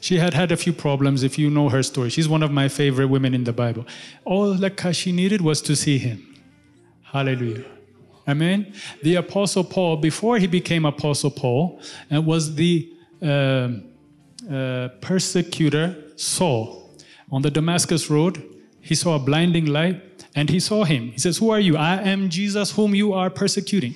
She 0.00 0.18
had 0.18 0.34
had 0.34 0.50
a 0.50 0.56
few 0.56 0.72
problems, 0.72 1.22
if 1.22 1.38
you 1.38 1.50
know 1.50 1.68
her 1.68 1.82
story. 1.82 2.10
She's 2.10 2.28
one 2.28 2.42
of 2.42 2.50
my 2.50 2.68
favorite 2.68 3.06
women 3.06 3.34
in 3.34 3.44
the 3.44 3.52
Bible. 3.52 3.86
All 4.24 4.54
that 4.54 4.94
she 4.94 5.12
needed 5.12 5.40
was 5.40 5.60
to 5.62 5.76
see 5.76 5.98
him. 5.98 6.34
Hallelujah. 7.02 7.64
Amen. 8.26 8.72
The 9.02 9.16
Apostle 9.16 9.64
Paul, 9.64 9.96
before 9.96 10.38
he 10.38 10.46
became 10.46 10.84
Apostle 10.84 11.30
Paul, 11.30 11.80
uh, 12.12 12.20
was 12.20 12.54
the 12.54 12.92
uh, 13.20 13.68
uh, 14.50 14.88
persecutor 15.00 15.96
Saul. 16.16 16.90
On 17.30 17.42
the 17.42 17.50
Damascus 17.50 18.10
Road, 18.10 18.42
he 18.80 18.94
saw 18.94 19.16
a 19.16 19.18
blinding 19.18 19.66
light 19.66 20.24
and 20.34 20.50
he 20.50 20.60
saw 20.60 20.84
him. 20.84 21.12
He 21.12 21.18
says, 21.18 21.38
Who 21.38 21.50
are 21.50 21.60
you? 21.60 21.76
I 21.76 21.96
am 22.02 22.28
Jesus, 22.28 22.72
whom 22.72 22.94
you 22.94 23.12
are 23.12 23.30
persecuting. 23.30 23.94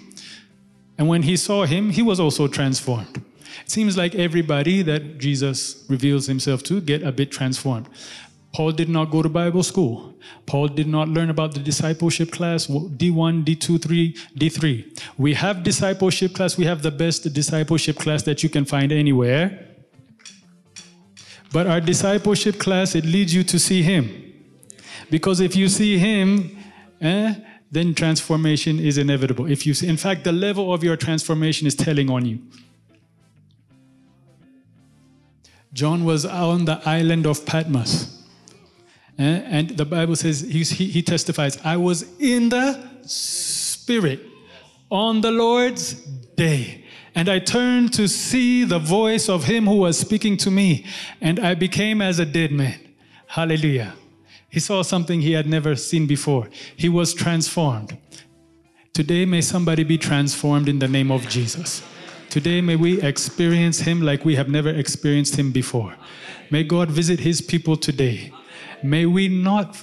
And 0.99 1.09
when 1.09 1.23
he 1.23 1.37
saw 1.37 1.65
him, 1.65 1.91
he 1.91 2.03
was 2.03 2.21
also 2.21 2.49
transformed. 2.49 3.23
It 3.65 3.71
seems 3.71 3.97
like 3.97 4.15
everybody 4.15 4.83
that 4.83 5.19
Jesus 5.19 5.85
reveals 5.89 6.27
himself 6.27 6.63
to 6.65 6.81
get 6.81 7.03
a 7.03 7.13
bit 7.13 7.31
transformed. 7.31 7.89
Paul 8.53 8.73
did 8.73 8.89
not 8.89 9.11
go 9.11 9.23
to 9.23 9.29
Bible 9.29 9.63
school. 9.63 10.15
Paul 10.47 10.69
did 10.69 10.87
not 10.87 11.09
learn 11.09 11.29
about 11.29 11.53
the 11.53 11.61
discipleship 11.61 12.31
class, 12.33 12.67
D1, 12.67 13.45
D2, 13.45 13.83
3, 13.83 14.15
D3. 14.39 15.03
We 15.19 15.35
have 15.35 15.63
discipleship 15.63 16.35
class. 16.35 16.57
We 16.57 16.65
have 16.65 16.83
the 16.83 16.91
best 16.91 17.31
discipleship 17.35 17.99
class 17.99 18.23
that 18.23 18.43
you 18.43 18.49
can 18.49 18.65
find 18.65 18.93
anywhere. 18.93 19.76
But 21.53 21.67
our 21.67 21.81
discipleship 21.81 22.59
class, 22.59 22.95
it 22.95 23.05
leads 23.05 23.35
you 23.35 23.45
to 23.45 23.59
see 23.59 23.83
him. 23.83 24.11
Because 25.11 25.41
if 25.41 25.55
you 25.55 25.69
see 25.69 25.99
him, 25.99 26.57
eh, 27.01 27.35
then 27.71 27.95
transformation 27.95 28.79
is 28.79 28.99
inevitable. 28.99 29.47
If 29.47 29.67
you 29.67 29.75
see, 29.75 29.89
in 29.89 29.97
fact, 29.97 30.25
the 30.25 30.33
level 30.33 30.73
of 30.73 30.83
your 30.83 30.97
transformation 30.97 31.67
is 31.67 31.75
telling 31.75 32.11
on 32.11 32.27
you. 32.27 32.41
John 35.73 36.05
was 36.05 36.25
on 36.25 36.65
the 36.65 36.81
island 36.87 37.27
of 37.27 37.45
Patmos 37.45 38.17
Eh, 39.19 39.43
And 39.47 39.71
the 39.71 39.85
Bible 39.85 40.17
says, 40.17 40.41
he, 40.41 40.63
he, 40.63 40.87
he 40.87 41.03
testifies, 41.03 41.59
I 41.65 41.77
was 41.77 42.05
in 42.19 42.51
the 42.51 42.79
Spirit 43.07 44.21
on 44.91 45.21
the 45.21 45.31
Lord's 45.31 45.95
day. 46.37 46.85
And 47.17 47.31
I 47.31 47.39
turned 47.39 47.95
to 47.95 48.09
see 48.09 48.63
the 48.65 48.79
voice 48.79 49.31
of 49.31 49.45
him 49.45 49.67
who 49.67 49.77
was 49.77 49.99
speaking 49.99 50.37
to 50.37 50.51
me, 50.51 50.85
and 51.23 51.41
I 51.41 51.55
became 51.55 52.03
as 52.03 52.19
a 52.19 52.27
dead 52.27 52.53
man. 52.53 52.79
Hallelujah. 53.27 53.95
He 54.51 54.61
saw 54.61 54.83
something 54.83 55.23
he 55.23 55.33
had 55.33 55.47
never 55.47 55.77
seen 55.77 56.07
before. 56.07 56.51
He 56.77 56.91
was 56.91 57.15
transformed. 57.15 57.97
Today, 58.93 59.25
may 59.25 59.41
somebody 59.41 59.83
be 59.83 59.97
transformed 59.97 60.69
in 60.69 60.79
the 60.79 60.89
name 60.89 61.11
of 61.11 61.27
Jesus. 61.27 61.83
Today, 62.29 62.61
may 62.61 62.77
we 62.77 63.01
experience 63.01 63.81
him 63.81 64.03
like 64.03 64.27
we 64.27 64.37
have 64.37 64.51
never 64.51 64.69
experienced 64.69 65.37
him 65.37 65.53
before. 65.53 65.97
May 66.51 66.65
God 66.65 66.91
visit 66.91 67.21
his 67.21 67.41
people 67.41 67.79
today. 67.79 68.31
May 68.83 69.07
we 69.07 69.29
not 69.29 69.83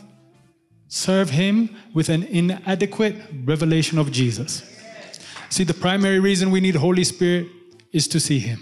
serve 0.87 1.31
him 1.31 1.75
with 1.95 2.09
an 2.09 2.23
inadequate 2.23 3.15
revelation 3.43 3.97
of 3.97 4.11
Jesus. 4.11 4.61
See, 5.53 5.63
the 5.63 5.75
primary 5.75 6.19
reason 6.19 6.49
we 6.49 6.61
need 6.61 6.73
Holy 6.73 7.03
Spirit 7.03 7.45
is 7.91 8.07
to 8.07 8.19
see 8.19 8.39
him. 8.39 8.59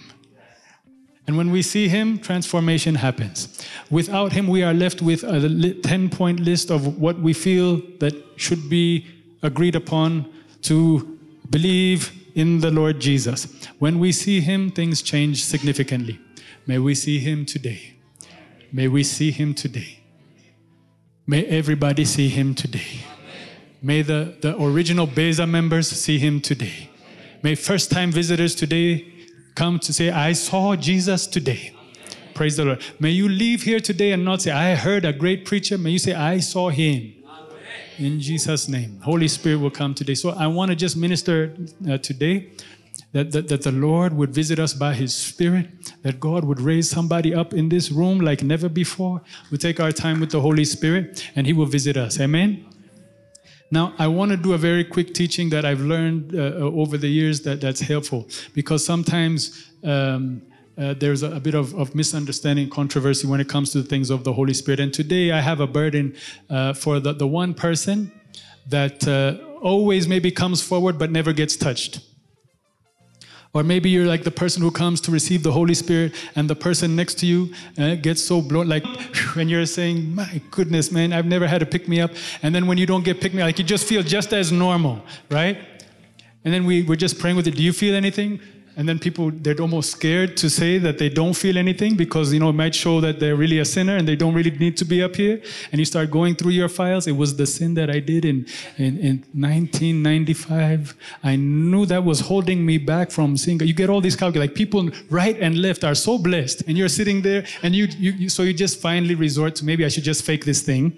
And 1.26 1.38
when 1.38 1.50
we 1.50 1.62
see 1.62 1.88
him, 1.88 2.20
transformation 2.20 2.96
happens. 2.96 3.66
Without 3.90 4.34
him, 4.34 4.50
we 4.50 4.62
are 4.62 4.74
left 4.74 5.02
with 5.02 5.24
a 5.24 5.74
10 5.84 6.10
point 6.10 6.42
list 6.42 6.70
of 6.70 7.00
what 7.00 7.18
we 7.18 7.32
feel 7.32 7.78
that 8.02 8.14
should 8.36 8.70
be 8.70 9.08
agreed 9.42 9.78
upon 9.78 10.30
to 10.64 11.18
believe 11.50 12.12
in 12.36 12.60
the 12.60 12.72
Lord 12.72 13.00
Jesus. 13.00 13.48
When 13.80 13.98
we 13.98 14.12
see 14.12 14.42
him, 14.42 14.70
things 14.70 15.02
change 15.02 15.46
significantly. 15.46 16.20
May 16.68 16.78
we 16.78 16.94
see 16.94 17.20
him 17.20 17.46
today. 17.46 17.94
May 18.74 18.90
we 18.90 19.06
see 19.06 19.32
him 19.32 19.54
today. 19.54 20.00
May 21.26 21.46
everybody 21.46 22.04
see 22.04 22.28
him 22.28 22.54
today. 22.54 23.06
May 23.82 24.04
the, 24.04 24.36
the 24.42 24.62
original 24.62 25.08
Beza 25.08 25.48
members 25.48 25.90
see 25.90 26.20
him 26.20 26.40
today. 26.40 26.90
May 27.42 27.56
first 27.56 27.90
time 27.90 28.12
visitors 28.12 28.54
today 28.54 29.12
come 29.56 29.80
to 29.80 29.92
say, 29.92 30.12
I 30.12 30.34
saw 30.34 30.76
Jesus 30.76 31.26
today. 31.26 31.74
Praise 32.36 32.58
the 32.58 32.66
Lord. 32.66 32.84
May 33.00 33.10
you 33.10 33.28
leave 33.28 33.64
here 33.64 33.80
today 33.80 34.12
and 34.12 34.24
not 34.24 34.44
say, 34.44 34.52
I 34.52 34.76
heard 34.76 35.04
a 35.04 35.12
great 35.12 35.46
preacher. 35.46 35.78
May 35.78 35.92
you 35.92 36.00
say, 36.00 36.14
I 36.14 36.40
saw 36.40 36.70
him. 36.70 37.14
In 37.98 38.20
Jesus' 38.20 38.68
name. 38.68 39.00
Holy 39.04 39.28
Spirit 39.28 39.58
will 39.58 39.72
come 39.72 39.94
today. 39.94 40.16
So 40.16 40.30
I 40.30 40.48
want 40.48 40.70
to 40.70 40.76
just 40.76 40.96
minister 40.96 41.56
uh, 41.90 41.98
today 41.98 42.52
that, 43.14 43.32
that, 43.32 43.48
that 43.50 43.64
the 43.64 43.72
Lord 43.72 44.14
would 44.14 44.34
visit 44.34 44.60
us 44.60 44.74
by 44.74 44.94
His 44.94 45.14
Spirit, 45.14 45.94
that 46.02 46.20
God 46.20 46.46
would 46.46 46.62
raise 46.62 46.90
somebody 46.90 47.34
up 47.34 47.54
in 47.54 47.70
this 47.70 47.92
room 47.92 48.20
like 48.20 48.42
never 48.42 48.70
before. 48.70 49.22
We 49.52 49.58
take 49.58 49.80
our 49.80 49.92
time 49.92 50.20
with 50.20 50.32
the 50.32 50.40
Holy 50.40 50.66
Spirit 50.66 51.30
and 51.36 51.46
He 51.46 51.54
will 51.54 51.66
visit 51.66 51.98
us. 51.98 52.20
Amen. 52.20 52.71
Now, 53.74 53.94
I 53.98 54.08
want 54.08 54.32
to 54.32 54.38
do 54.38 54.52
a 54.52 54.58
very 54.58 54.84
quick 54.84 55.14
teaching 55.14 55.50
that 55.52 55.64
I've 55.64 55.80
learned 55.80 56.36
uh, 56.36 56.40
over 56.60 56.98
the 56.98 57.08
years 57.08 57.42
that, 57.44 57.62
that's 57.62 57.80
helpful 57.80 58.28
because 58.54 58.86
sometimes 58.86 59.72
um, 59.84 60.42
uh, 60.78 60.94
there's 60.96 61.24
a, 61.24 61.32
a 61.32 61.40
bit 61.40 61.56
of, 61.56 61.74
of, 61.76 61.96
misunderstanding, 61.96 62.70
controversy 62.70 63.28
when 63.28 63.40
it 63.40 63.48
comes 63.48 63.72
to 63.72 63.82
the 63.82 63.88
things 63.88 64.10
of 64.10 64.26
the 64.26 64.34
Holy 64.34 64.54
Spirit. 64.54 64.82
And 64.82 64.94
today 64.94 65.32
I 65.32 65.40
have 65.40 65.62
a 65.62 65.68
burden 65.68 66.16
uh, 66.50 66.74
for 66.74 67.00
the, 67.00 67.14
the 67.14 67.28
one 67.28 67.54
person 67.54 68.12
that 68.68 69.08
uh, 69.08 69.38
always 69.62 70.06
maybe 70.06 70.32
comes 70.32 70.62
forward 70.62 71.00
but 71.00 71.10
never 71.10 71.32
gets 71.32 71.56
touched. 71.56 72.02
Or 73.54 73.64
maybe 73.64 73.90
you're 73.90 74.06
like 74.06 74.24
the 74.24 74.32
person 74.32 74.62
who 74.62 74.72
comes 74.72 75.02
to 75.02 75.12
receive 75.12 75.44
the 75.44 75.52
Holy 75.52 75.74
Spirit, 75.74 76.14
and 76.36 76.50
the 76.50 76.56
person 76.56 76.96
next 76.96 77.16
to 77.20 77.26
you 77.26 77.54
uh, 77.78 77.96
gets 77.96 78.24
so 78.24 78.42
blown, 78.42 78.70
like, 78.70 78.86
and 79.36 79.50
you're 79.50 79.66
saying, 79.66 80.16
My 80.16 80.42
goodness, 80.52 80.92
man, 80.92 81.12
I've 81.12 81.26
never 81.26 81.48
had 81.48 81.60
to 81.60 81.66
pick 81.66 81.88
me 81.88 82.00
up. 82.00 82.12
And 82.44 82.56
then 82.56 82.66
when 82.66 82.78
you 82.78 82.86
don't 82.86 83.04
get 83.04 83.20
picked 83.20 83.36
me 83.36 83.42
up, 83.42 83.48
like 83.48 83.60
you 83.60 83.66
just 83.66 83.86
feel 83.86 84.04
just 84.04 84.32
as 84.32 84.52
normal, 84.52 85.02
right? 85.30 85.58
And 86.46 86.54
then 86.54 86.66
we, 86.66 86.84
we're 86.84 86.96
just 86.96 87.20
praying 87.20 87.36
with 87.36 87.48
it. 87.48 87.56
Do 87.56 87.64
you 87.64 87.74
feel 87.74 87.94
anything? 87.94 88.40
And 88.78 88.88
then 88.88 89.00
people, 89.00 89.32
they're 89.32 89.60
almost 89.60 89.92
scared 89.92 90.38
to 90.38 90.50
say 90.50 90.78
that 90.78 90.98
they 90.98 91.10
don't 91.10 91.34
feel 91.34 91.58
anything 91.58 91.96
because, 91.96 92.32
you 92.34 92.40
know, 92.40 92.50
it 92.50 92.54
might 92.54 92.74
show 92.74 93.02
that 93.02 93.20
they're 93.20 93.36
really 93.36 93.60
a 93.60 93.66
sinner 93.66 93.98
and 93.98 94.08
they 94.08 94.16
don't 94.16 94.34
really 94.34 94.52
need 94.52 94.78
to 94.78 94.86
be 94.86 95.04
up 95.04 95.16
here. 95.16 95.42
And 95.72 95.80
you 95.80 95.86
start 95.86 96.10
going 96.10 96.36
through 96.36 96.52
your 96.52 96.70
files. 96.70 97.06
It 97.06 97.18
was 97.18 97.36
the 97.36 97.46
sin 97.46 97.74
that 97.74 97.90
I 97.90 98.00
did 98.00 98.24
in, 98.24 98.46
in, 98.78 98.98
in 98.98 99.18
1995. 99.34 100.96
I 101.24 101.36
knew 101.36 101.86
that 101.88 102.04
was 102.04 102.22
holding 102.22 102.66
me 102.66 102.78
back 102.78 103.12
from 103.12 103.36
seeing. 103.36 103.60
You 103.60 103.74
get 103.74 103.90
all 103.90 104.00
these 104.00 104.16
calculations. 104.16 104.52
Like 104.52 104.56
people 104.56 104.90
right 105.10 105.38
and 105.40 105.62
left 105.62 105.84
are 105.84 105.96
so 105.96 106.18
blessed. 106.18 106.64
And 106.68 106.78
you're 106.78 106.90
sitting 106.90 107.22
there 107.22 107.46
and 107.64 107.76
you, 107.76 107.88
you, 107.98 108.12
you, 108.14 108.30
so 108.30 108.44
you 108.44 108.54
just 108.54 108.80
finally 108.80 109.16
resort 109.16 109.56
to 109.56 109.66
maybe 109.66 109.84
I 109.84 109.90
should 109.90 110.06
just 110.06 110.24
fake 110.24 110.46
this 110.46 110.62
thing 110.62 110.98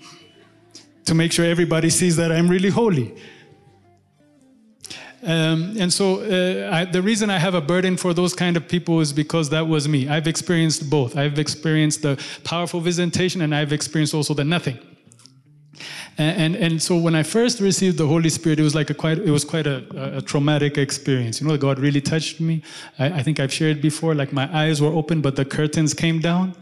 to 1.06 1.16
make 1.16 1.32
sure 1.32 1.46
everybody 1.46 1.90
sees 1.90 2.16
that 2.18 2.32
I'm 2.32 2.48
really 2.48 2.70
holy. 2.70 3.16
Um, 5.26 5.76
and 5.80 5.92
so 5.92 6.20
uh, 6.20 6.70
I, 6.74 6.86
the 6.86 7.02
reason 7.02 7.30
I 7.30 7.38
have 7.38 7.54
a 7.54 7.62
burden 7.62 7.96
for 7.96 8.14
those 8.14 8.34
kind 8.34 8.58
of 8.58 8.68
people 8.68 9.00
is 9.00 9.14
because 9.14 9.50
that 9.52 9.68
was 9.68 9.88
me. 9.88 10.10
I've 10.10 10.28
experienced 10.28 10.90
both. 10.90 11.16
I've 11.16 11.40
experienced 11.40 12.02
the 12.02 12.22
powerful 12.44 12.82
visitation 12.82 13.42
and 13.42 13.56
I've 13.56 13.72
experienced 13.72 14.14
also 14.14 14.34
the 14.34 14.44
nothing. 14.44 14.80
And, 16.18 16.56
and, 16.56 16.56
and 16.56 16.82
so 16.82 16.98
when 16.98 17.16
I 17.16 17.24
first 17.24 17.60
received 17.60 17.98
the 17.98 18.06
Holy 18.06 18.30
Spirit, 18.30 18.60
it 18.60 18.64
was 18.64 18.76
like 18.76 18.90
a 18.90 18.94
quite 18.94 19.18
it 19.18 19.32
was 19.32 19.44
quite 19.44 19.66
a, 19.66 20.18
a 20.18 20.22
traumatic 20.22 20.78
experience. 20.78 21.42
You 21.42 21.48
know, 21.48 21.58
God 21.58 21.80
really 21.80 22.02
touched 22.02 22.40
me. 22.40 22.62
I, 23.00 23.06
I, 23.06 23.24
think 23.24 23.40
I've 23.40 23.52
shared 23.52 23.82
before. 23.82 24.14
Like 24.14 24.32
my 24.32 24.48
eyes 24.56 24.82
were 24.82 24.92
open, 24.94 25.22
but 25.22 25.36
the 25.36 25.46
curtains 25.46 25.94
came 25.94 26.20
down, 26.20 26.56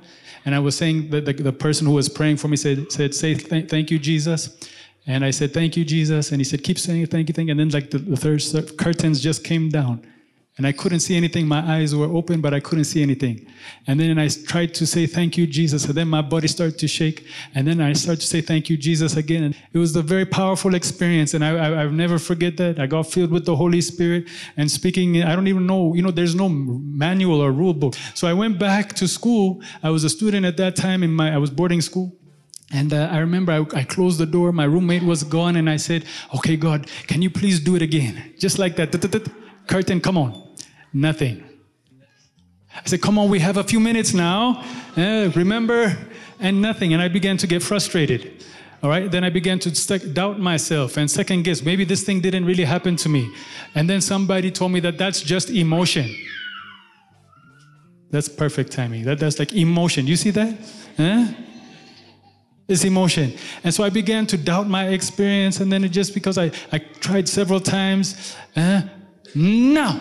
and 0.46 0.56
I 0.56 0.60
was 0.60 0.78
saying 0.78 1.10
that 1.10 1.26
the, 1.26 1.34
the 1.34 1.52
person 1.52 1.86
who 1.86 1.94
was 1.94 2.08
praying 2.08 2.38
for 2.38 2.48
me 2.48 2.56
said 2.56 2.92
said 2.92 3.14
say 3.14 3.34
th- 3.34 3.70
thank 3.70 3.92
you 3.92 4.00
Jesus, 4.00 4.58
and 5.08 5.26
I 5.26 5.32
said, 5.32 5.54
Thank 5.54 5.76
you, 5.78 5.86
Jesus. 5.86 6.32
And 6.32 6.40
he 6.40 6.44
said, 6.44 6.64
Keep 6.64 6.80
saying 6.80 7.08
thank 7.08 7.28
you, 7.28 7.34
thank 7.34 7.48
you. 7.48 7.52
And 7.52 7.60
then, 7.60 7.70
like, 7.70 7.90
the, 7.90 7.98
the 7.98 8.18
third 8.18 8.78
curtains 8.78 9.20
just 9.20 9.44
came 9.44 9.70
down. 9.70 10.06
And 10.58 10.68
I 10.68 10.74
couldn't 10.74 11.00
see 11.00 11.16
anything. 11.16 11.48
My 11.48 11.78
eyes 11.78 11.96
were 11.96 12.06
open, 12.06 12.42
but 12.42 12.54
I 12.54 12.60
couldn't 12.60 12.84
see 12.84 13.02
anything. 13.02 13.48
And 13.88 14.00
then 14.00 14.20
I 14.20 14.28
tried 14.28 14.74
to 14.76 14.86
say, 14.86 15.08
Thank 15.08 15.38
you, 15.38 15.48
Jesus. 15.48 15.86
And 15.86 15.96
then 15.96 16.08
my 16.08 16.22
body 16.22 16.48
started 16.48 16.78
to 16.80 16.88
shake. 16.88 17.26
And 17.56 17.68
then 17.68 17.82
I 17.82 17.94
started 17.94 18.22
to 18.22 18.28
say, 18.28 18.42
Thank 18.42 18.70
you, 18.70 18.78
Jesus, 18.78 19.16
again. 19.16 19.56
It 19.74 19.78
was 19.80 19.96
a 19.96 20.04
very 20.04 20.26
powerful 20.26 20.76
experience. 20.76 21.34
And 21.34 21.44
I, 21.44 21.56
I, 21.56 21.82
I'll 21.82 21.90
never 21.90 22.20
forget 22.20 22.58
that. 22.58 22.80
I 22.80 22.86
got 22.86 23.08
filled 23.08 23.32
with 23.32 23.46
the 23.46 23.56
Holy 23.56 23.82
Spirit 23.82 24.28
and 24.56 24.70
speaking. 24.70 25.24
I 25.24 25.36
don't 25.36 25.48
even 25.48 25.66
know, 25.66 25.96
you 25.96 26.04
know, 26.04 26.12
there's 26.12 26.36
no 26.36 26.48
manual 26.48 27.42
or 27.42 27.52
rule 27.52 27.74
book. 27.74 27.96
So 28.14 28.28
I 28.28 28.34
went 28.34 28.60
back 28.60 28.94
to 28.96 29.08
school. 29.08 29.64
I 29.82 29.90
was 29.90 30.04
a 30.04 30.10
student 30.10 30.46
at 30.46 30.58
that 30.58 30.76
time 30.76 31.02
in 31.02 31.12
my, 31.12 31.34
I 31.34 31.38
was 31.38 31.50
boarding 31.50 31.82
school. 31.82 32.16
And 32.74 32.94
uh, 32.94 33.10
I 33.12 33.18
remember 33.18 33.52
I, 33.52 33.80
I, 33.80 33.84
closed 33.84 34.18
the 34.18 34.26
door, 34.26 34.52
my 34.52 34.64
roommate 34.64 35.04
was 35.04 35.24
gone, 35.24 35.58
and 35.58 35.70
I 35.70 35.76
said, 35.76 36.06
Okay, 36.36 36.56
God, 36.56 36.88
can 37.08 37.22
you 37.22 37.30
please 37.30 37.60
do 37.60 37.76
it 37.76 37.82
again? 37.82 38.34
Just 38.40 38.60
like 38.60 38.76
that. 38.78 38.92
Curtain, 39.68 40.00
come 40.00 40.18
on. 40.18 40.56
Nothing. 40.94 41.44
I 42.74 42.82
said, 42.86 43.02
Come 43.02 43.18
on, 43.18 43.30
we 43.30 43.40
have 43.40 43.58
a 43.58 43.64
few 43.64 43.80
minutes 43.80 44.14
now. 44.14 44.64
Uh, 44.96 45.32
remember? 45.36 45.98
And 46.40 46.62
nothing. 46.62 46.94
And 46.94 47.02
I 47.02 47.10
began 47.10 47.38
to 47.38 47.48
get 47.48 47.62
frustrated. 47.62 48.44
All 48.82 48.90
right. 48.90 49.12
Then 49.12 49.24
I 49.24 49.30
began 49.30 49.60
to 49.60 49.76
st- 49.76 50.14
doubt 50.14 50.40
myself 50.40 50.98
and 50.98 51.10
second 51.10 51.44
guess. 51.44 51.62
Maybe 51.62 51.86
this 51.86 52.04
thing 52.04 52.20
didn't 52.20 52.46
really 52.46 52.64
happen 52.64 52.96
to 52.98 53.10
me. 53.10 53.32
And 53.76 53.88
then 53.88 54.02
somebody 54.02 54.50
told 54.50 54.72
me 54.72 54.80
that 54.80 54.98
that's 54.98 55.22
just 55.22 55.52
emotion. 55.52 56.10
That's 58.10 58.28
perfect 58.28 58.72
timing. 58.72 59.04
That, 59.04 59.20
that's 59.20 59.38
like 59.38 59.54
emotion. 59.54 60.08
You 60.08 60.16
see 60.16 60.32
that? 60.32 60.58
Huh? 60.98 61.28
It's 62.72 62.86
emotion. 62.86 63.34
And 63.66 63.74
so 63.74 63.84
I 63.84 63.90
began 63.90 64.26
to 64.28 64.38
doubt 64.38 64.68
my 64.68 64.88
experience. 64.88 65.60
And 65.60 65.70
then 65.70 65.84
it 65.84 65.90
just 65.90 66.14
because 66.14 66.38
I, 66.38 66.52
I 66.72 66.80
tried 66.80 67.28
several 67.28 67.60
times, 67.60 68.34
uh, 68.56 68.84
no, 69.36 70.00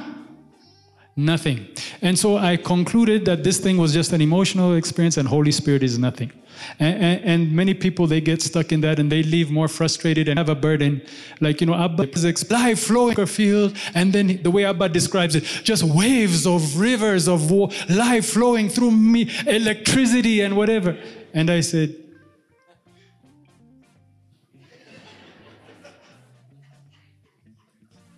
nothing. 1.17 1.67
And 2.01 2.17
so 2.17 2.37
I 2.37 2.57
concluded 2.57 3.25
that 3.25 3.43
this 3.43 3.59
thing 3.59 3.77
was 3.77 3.93
just 3.93 4.13
an 4.13 4.21
emotional 4.21 4.77
experience 4.77 5.17
and 5.17 5.27
Holy 5.27 5.51
Spirit 5.51 5.83
is 5.83 5.99
nothing. 5.99 6.31
And, 6.79 7.03
and, 7.03 7.25
and, 7.25 7.53
many 7.53 7.75
people, 7.75 8.07
they 8.07 8.21
get 8.21 8.41
stuck 8.43 8.71
in 8.71 8.83
that 8.83 8.99
and 9.01 9.11
they 9.11 9.23
leave 9.23 9.51
more 9.51 9.67
frustrated 9.67 10.29
and 10.29 10.39
have 10.39 10.49
a 10.49 10.55
burden. 10.55 11.03
Like, 11.41 11.61
you 11.61 11.67
know, 11.67 11.75
Abba 11.75 12.09
is 12.13 12.51
life 12.51 12.81
flowing 12.81 13.19
a 13.19 13.27
field. 13.27 13.77
And 13.95 14.13
then 14.13 14.41
the 14.43 14.51
way 14.51 14.65
Abba 14.65 14.91
describes 14.91 15.35
it, 15.35 15.43
just 15.65 15.83
waves 15.83 16.47
of 16.47 16.79
rivers 16.79 17.27
of 17.27 17.51
life 17.89 18.31
flowing 18.31 18.69
through 18.69 18.93
me, 18.93 19.29
electricity 19.47 20.43
and 20.43 20.57
whatever. 20.57 20.97
And 21.33 21.51
I 21.51 21.61
said, 21.61 21.97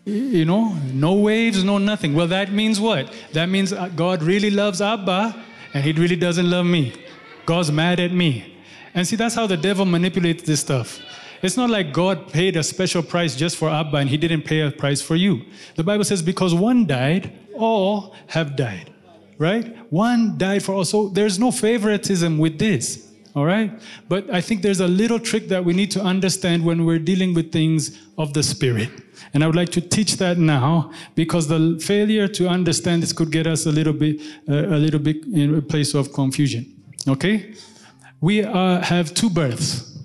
You 0.05 0.45
know, 0.45 0.75
no 0.93 1.15
waves, 1.15 1.63
no 1.63 1.79
nothing. 1.79 2.15
Well, 2.15 2.27
that 2.29 2.51
means 2.53 2.81
what? 2.81 3.15
That 3.33 3.49
means 3.49 3.73
uh, 3.73 3.89
God 3.95 4.23
really 4.23 4.51
loves 4.51 4.81
Abba 4.81 5.45
and 5.75 5.85
he 5.85 5.93
really 5.93 6.17
doesn't 6.17 6.51
love 6.51 6.67
me. 6.67 6.93
God's 7.47 7.71
mad 7.71 8.01
at 8.01 8.13
me. 8.13 8.57
And 8.95 9.07
see, 9.07 9.17
that's 9.17 9.35
how 9.35 9.47
the 9.47 9.57
devil 9.57 9.85
manipulates 9.85 10.43
this 10.43 10.61
stuff. 10.61 10.99
It's 11.41 11.57
not 11.57 11.71
like 11.71 11.93
God 11.93 12.33
paid 12.33 12.57
a 12.57 12.63
special 12.63 13.03
price 13.03 13.37
just 13.37 13.57
for 13.57 13.69
Abba 13.69 13.97
and 13.97 14.11
he 14.11 14.17
didn't 14.17 14.43
pay 14.43 14.61
a 14.61 14.71
price 14.71 15.01
for 15.01 15.17
you. 15.17 15.43
The 15.77 15.85
Bible 15.85 16.05
says, 16.05 16.21
because 16.21 16.53
one 16.53 16.87
died, 16.87 17.33
all 17.57 18.15
have 18.27 18.57
died. 18.57 18.93
Right? 19.39 19.77
One 19.93 20.37
died 20.37 20.63
for 20.63 20.73
all. 20.73 20.85
So 20.85 21.09
there's 21.09 21.39
no 21.39 21.51
favoritism 21.51 22.39
with 22.39 22.59
this. 22.59 23.13
All 23.35 23.45
right? 23.45 23.81
But 24.09 24.31
I 24.31 24.41
think 24.41 24.63
there's 24.63 24.81
a 24.81 24.89
little 24.89 25.19
trick 25.19 25.49
that 25.49 25.65
we 25.65 25.73
need 25.73 25.91
to 25.93 26.03
understand 26.03 26.65
when 26.65 26.85
we're 26.85 26.99
dealing 26.99 27.35
with 27.35 27.51
things 27.51 27.99
of 28.19 28.35
the 28.35 28.43
Spirit. 28.43 28.91
And 29.35 29.43
I 29.43 29.47
would 29.47 29.57
like 29.57 29.71
to 29.71 29.81
teach 29.81 30.17
that 30.19 30.39
now 30.39 30.93
because 31.15 31.49
the 31.49 31.79
failure 31.81 32.29
to 32.29 32.49
understand 32.49 33.03
this 33.03 33.13
could 33.13 33.31
get 33.31 33.47
us 33.47 33.67
a 33.67 33.73
little 33.73 33.93
bit, 33.93 34.21
uh, 34.49 34.77
a 34.77 34.79
little 34.79 35.01
bit 35.01 35.25
in 35.27 35.55
a 35.57 35.63
place 35.63 35.95
of 35.95 36.13
confusion. 36.13 36.67
Okay? 37.09 37.55
We 38.21 38.45
uh, 38.45 38.81
have 38.83 39.15
two 39.15 39.31
births. 39.31 39.99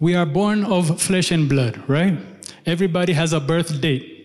We 0.00 0.14
are 0.14 0.26
born 0.26 0.64
of 0.64 1.00
flesh 1.00 1.30
and 1.30 1.48
blood, 1.48 1.82
right? 1.88 2.18
Everybody 2.64 3.12
has 3.12 3.32
a 3.32 3.40
birth 3.40 3.80
date. 3.80 4.18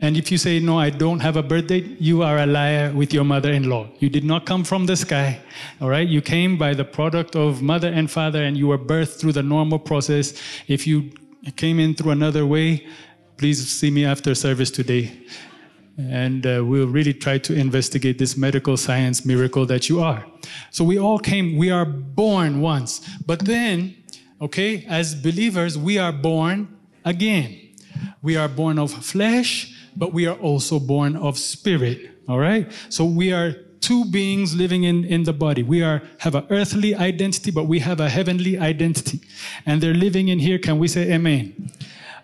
And 0.00 0.16
if 0.16 0.30
you 0.30 0.38
say, 0.38 0.60
No, 0.60 0.78
I 0.78 0.90
don't 0.90 1.20
have 1.20 1.36
a 1.36 1.42
birth 1.42 1.68
date, 1.68 2.00
you 2.00 2.22
are 2.22 2.38
a 2.38 2.46
liar 2.46 2.92
with 2.94 3.14
your 3.14 3.24
mother 3.24 3.50
in 3.50 3.68
law. 3.68 3.88
You 3.98 4.08
did 4.08 4.24
not 4.24 4.44
come 4.44 4.62
from 4.62 4.86
the 4.86 4.96
sky, 4.96 5.40
all 5.80 5.88
right? 5.88 6.06
You 6.06 6.20
came 6.20 6.58
by 6.58 6.74
the 6.74 6.84
product 6.84 7.34
of 7.34 7.62
mother 7.62 7.88
and 7.88 8.10
father, 8.10 8.42
and 8.42 8.56
you 8.56 8.68
were 8.68 8.78
birthed 8.78 9.18
through 9.18 9.32
the 9.32 9.42
normal 9.42 9.78
process. 9.78 10.34
If 10.68 10.86
you 10.86 11.10
came 11.56 11.80
in 11.80 11.94
through 11.94 12.10
another 12.12 12.46
way, 12.46 12.86
please 13.36 13.68
see 13.68 13.90
me 13.90 14.04
after 14.04 14.34
service 14.34 14.70
today. 14.70 15.12
And 15.98 16.46
uh, 16.46 16.62
we'll 16.64 16.88
really 16.88 17.14
try 17.14 17.38
to 17.38 17.54
investigate 17.54 18.18
this 18.18 18.36
medical 18.36 18.76
science 18.76 19.24
miracle 19.24 19.64
that 19.66 19.88
you 19.88 20.00
are. 20.00 20.24
So 20.70 20.84
we 20.84 20.98
all 20.98 21.18
came, 21.18 21.56
we 21.56 21.70
are 21.70 21.86
born 21.86 22.60
once. 22.60 23.00
But 23.24 23.40
then, 23.40 23.96
okay, 24.40 24.84
as 24.88 25.14
believers, 25.14 25.78
we 25.78 25.98
are 25.98 26.12
born 26.12 26.76
again. 27.04 27.58
We 28.20 28.36
are 28.36 28.48
born 28.48 28.78
of 28.78 28.92
flesh, 28.92 29.74
but 29.96 30.12
we 30.12 30.26
are 30.26 30.36
also 30.36 30.78
born 30.78 31.16
of 31.16 31.38
spirit. 31.38 32.10
All 32.28 32.38
right? 32.38 32.70
So 32.90 33.04
we 33.06 33.32
are 33.32 33.52
two 33.80 34.04
beings 34.04 34.54
living 34.54 34.84
in, 34.84 35.04
in 35.04 35.22
the 35.22 35.32
body. 35.32 35.62
We 35.62 35.82
are 35.82 36.02
have 36.18 36.34
an 36.34 36.46
earthly 36.50 36.94
identity, 36.94 37.50
but 37.50 37.64
we 37.64 37.78
have 37.78 38.00
a 38.00 38.10
heavenly 38.10 38.58
identity. 38.58 39.20
And 39.64 39.80
they're 39.80 39.94
living 39.94 40.28
in 40.28 40.40
here. 40.40 40.58
Can 40.58 40.78
we 40.78 40.88
say 40.88 41.12
amen? 41.12 41.70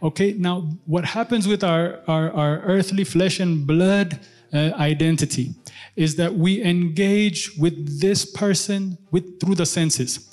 Okay, 0.02 0.32
now 0.32 0.62
what 0.86 1.04
happens 1.04 1.46
with 1.46 1.62
our, 1.62 2.00
our, 2.08 2.32
our 2.32 2.58
earthly 2.62 3.04
flesh 3.04 3.38
and 3.38 3.64
blood 3.64 4.18
uh, 4.52 4.72
identity 4.74 5.54
is 5.94 6.16
that 6.16 6.34
we 6.34 6.62
engage 6.64 7.56
with 7.56 8.00
this 8.00 8.24
person 8.24 8.98
with 9.12 9.38
through 9.38 9.54
the 9.54 9.66
senses. 9.66 10.28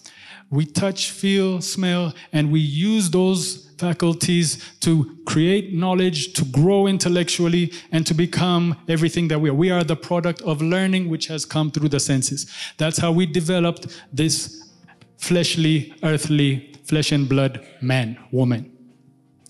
We 0.50 0.66
touch, 0.66 1.12
feel, 1.12 1.62
smell, 1.62 2.16
and 2.34 2.52
we 2.52 2.60
use 2.60 3.12
those 3.12 3.70
faculties 3.78 4.76
to 4.80 5.16
create 5.28 5.74
knowledge, 5.74 6.34
to 6.34 6.46
grow 6.46 6.88
intellectually, 6.88 7.72
and 7.92 8.08
to 8.08 8.16
become 8.16 8.76
everything 8.88 9.28
that 9.28 9.40
we 9.40 9.50
are. 9.50 9.54
We 9.54 9.70
are 9.70 9.84
the 9.84 9.96
product 9.96 10.42
of 10.42 10.64
learning 10.64 11.10
which 11.10 11.28
has 11.28 11.46
come 11.46 11.70
through 11.70 11.90
the 11.90 12.00
senses. 12.00 12.52
That's 12.78 12.98
how 12.98 13.12
we 13.12 13.28
developed 13.28 14.00
this 14.12 14.72
fleshly, 15.18 15.94
earthly, 16.02 16.74
flesh 16.86 17.12
and 17.12 17.30
blood 17.30 17.64
man, 17.82 18.18
woman. 18.32 18.79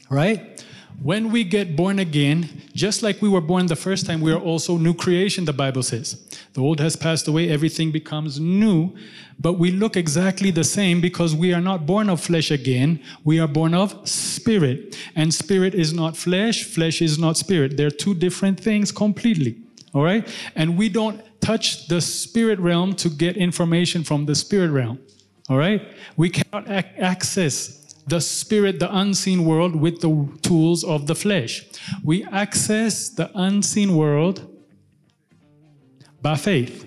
Right? 0.10 0.64
When 1.02 1.32
we 1.32 1.46
get 1.46 1.78
born 1.78 2.00
again, 2.00 2.50
just 2.74 3.04
like 3.04 3.22
we 3.22 3.30
were 3.30 3.42
born 3.42 3.68
the 3.68 3.76
first 3.76 4.06
time, 4.06 4.20
we 4.20 4.34
are 4.34 4.40
also 4.40 4.78
new 4.78 4.94
creation, 4.94 5.46
the 5.46 5.54
Bible 5.54 5.82
says. 5.82 6.22
The 6.54 6.62
old 6.62 6.82
has 6.82 6.98
passed 6.98 7.28
away, 7.28 7.50
everything 7.50 7.92
becomes 7.92 8.38
new, 8.38 8.94
but 9.40 9.54
we 9.54 9.72
look 9.72 9.96
exactly 9.96 10.52
the 10.52 10.66
same 10.66 11.00
because 11.00 11.34
we 11.34 11.54
are 11.54 11.62
not 11.62 11.86
born 11.86 12.10
of 12.10 12.20
flesh 12.20 12.52
again, 12.52 13.00
we 13.24 13.40
are 13.40 13.48
born 13.48 13.74
of 13.74 14.08
spirit. 14.10 14.98
And 15.16 15.34
spirit 15.34 15.74
is 15.74 15.94
not 15.94 16.18
flesh, 16.18 16.66
flesh 16.66 17.02
is 17.02 17.18
not 17.18 17.38
spirit. 17.38 17.78
They're 17.78 17.92
two 17.92 18.14
different 18.14 18.60
things 18.60 18.92
completely. 18.92 19.56
All 19.94 20.04
right? 20.04 20.28
And 20.56 20.78
we 20.78 20.90
don't 20.90 21.22
touch 21.40 21.88
the 21.88 22.02
spirit 22.02 22.60
realm 22.60 22.94
to 22.96 23.10
get 23.10 23.38
information 23.38 24.04
from 24.04 24.26
the 24.26 24.36
spirit 24.36 24.72
realm. 24.72 25.00
All 25.50 25.58
right? 25.58 25.82
We 26.18 26.30
cannot 26.30 26.70
ac- 26.70 26.90
access 26.98 27.89
the 28.10 28.20
spirit, 28.20 28.80
the 28.80 28.96
unseen 28.96 29.46
world, 29.46 29.76
with 29.76 30.02
the 30.02 30.28
tools 30.42 30.84
of 30.84 31.08
the 31.08 31.16
flesh. 31.16 31.66
We 32.04 32.24
access 32.26 33.10
the 33.10 33.32
unseen 33.36 33.96
world 33.96 34.48
by 36.22 36.36
faith. 36.36 36.86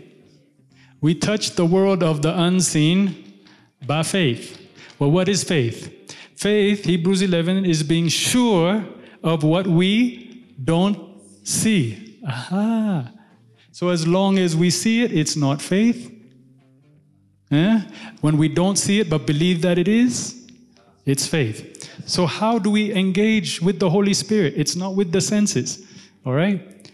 We 1.00 1.14
touch 1.14 1.56
the 1.56 1.64
world 1.64 2.02
of 2.02 2.22
the 2.22 2.38
unseen 2.38 3.42
by 3.86 4.02
faith. 4.02 4.58
Well, 4.98 5.10
what 5.10 5.28
is 5.28 5.42
faith? 5.42 5.90
Faith, 6.36 6.84
Hebrews 6.84 7.22
11, 7.22 7.64
is 7.64 7.82
being 7.82 8.08
sure 8.08 8.84
of 9.22 9.42
what 9.42 9.66
we 9.66 10.44
don't 10.62 11.20
see. 11.44 12.18
Aha. 12.26 13.10
So 13.72 13.88
as 13.88 14.06
long 14.06 14.38
as 14.38 14.54
we 14.54 14.70
see 14.70 15.02
it, 15.02 15.12
it's 15.12 15.36
not 15.36 15.62
faith. 15.62 16.10
Eh? 17.50 17.80
When 18.20 18.38
we 18.38 18.48
don't 18.48 18.76
see 18.76 19.00
it 19.00 19.10
but 19.10 19.26
believe 19.26 19.62
that 19.62 19.78
it 19.78 19.88
is, 19.88 20.41
it's 21.04 21.26
faith. 21.26 21.90
So, 22.06 22.26
how 22.26 22.58
do 22.58 22.70
we 22.70 22.92
engage 22.94 23.60
with 23.60 23.78
the 23.78 23.90
Holy 23.90 24.14
Spirit? 24.14 24.54
It's 24.56 24.76
not 24.76 24.94
with 24.94 25.12
the 25.12 25.20
senses, 25.20 25.84
all 26.24 26.32
right? 26.32 26.90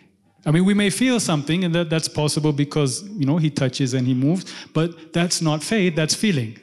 I 0.47 0.51
mean, 0.51 0.65
we 0.65 0.75
may 0.75 0.89
feel 0.89 1.21
something, 1.21 1.65
and 1.65 1.75
that, 1.75 1.91
that's 1.91 2.09
possible 2.09 2.53
because, 2.53 3.03
you 3.11 3.27
know, 3.27 3.37
He 3.37 3.51
touches 3.51 3.95
and 3.95 4.07
He 4.07 4.15
moves, 4.15 4.53
but 4.73 5.13
that's 5.13 5.43
not 5.43 5.63
faith, 5.63 5.95
that's 5.95 6.15
feeling. 6.15 6.59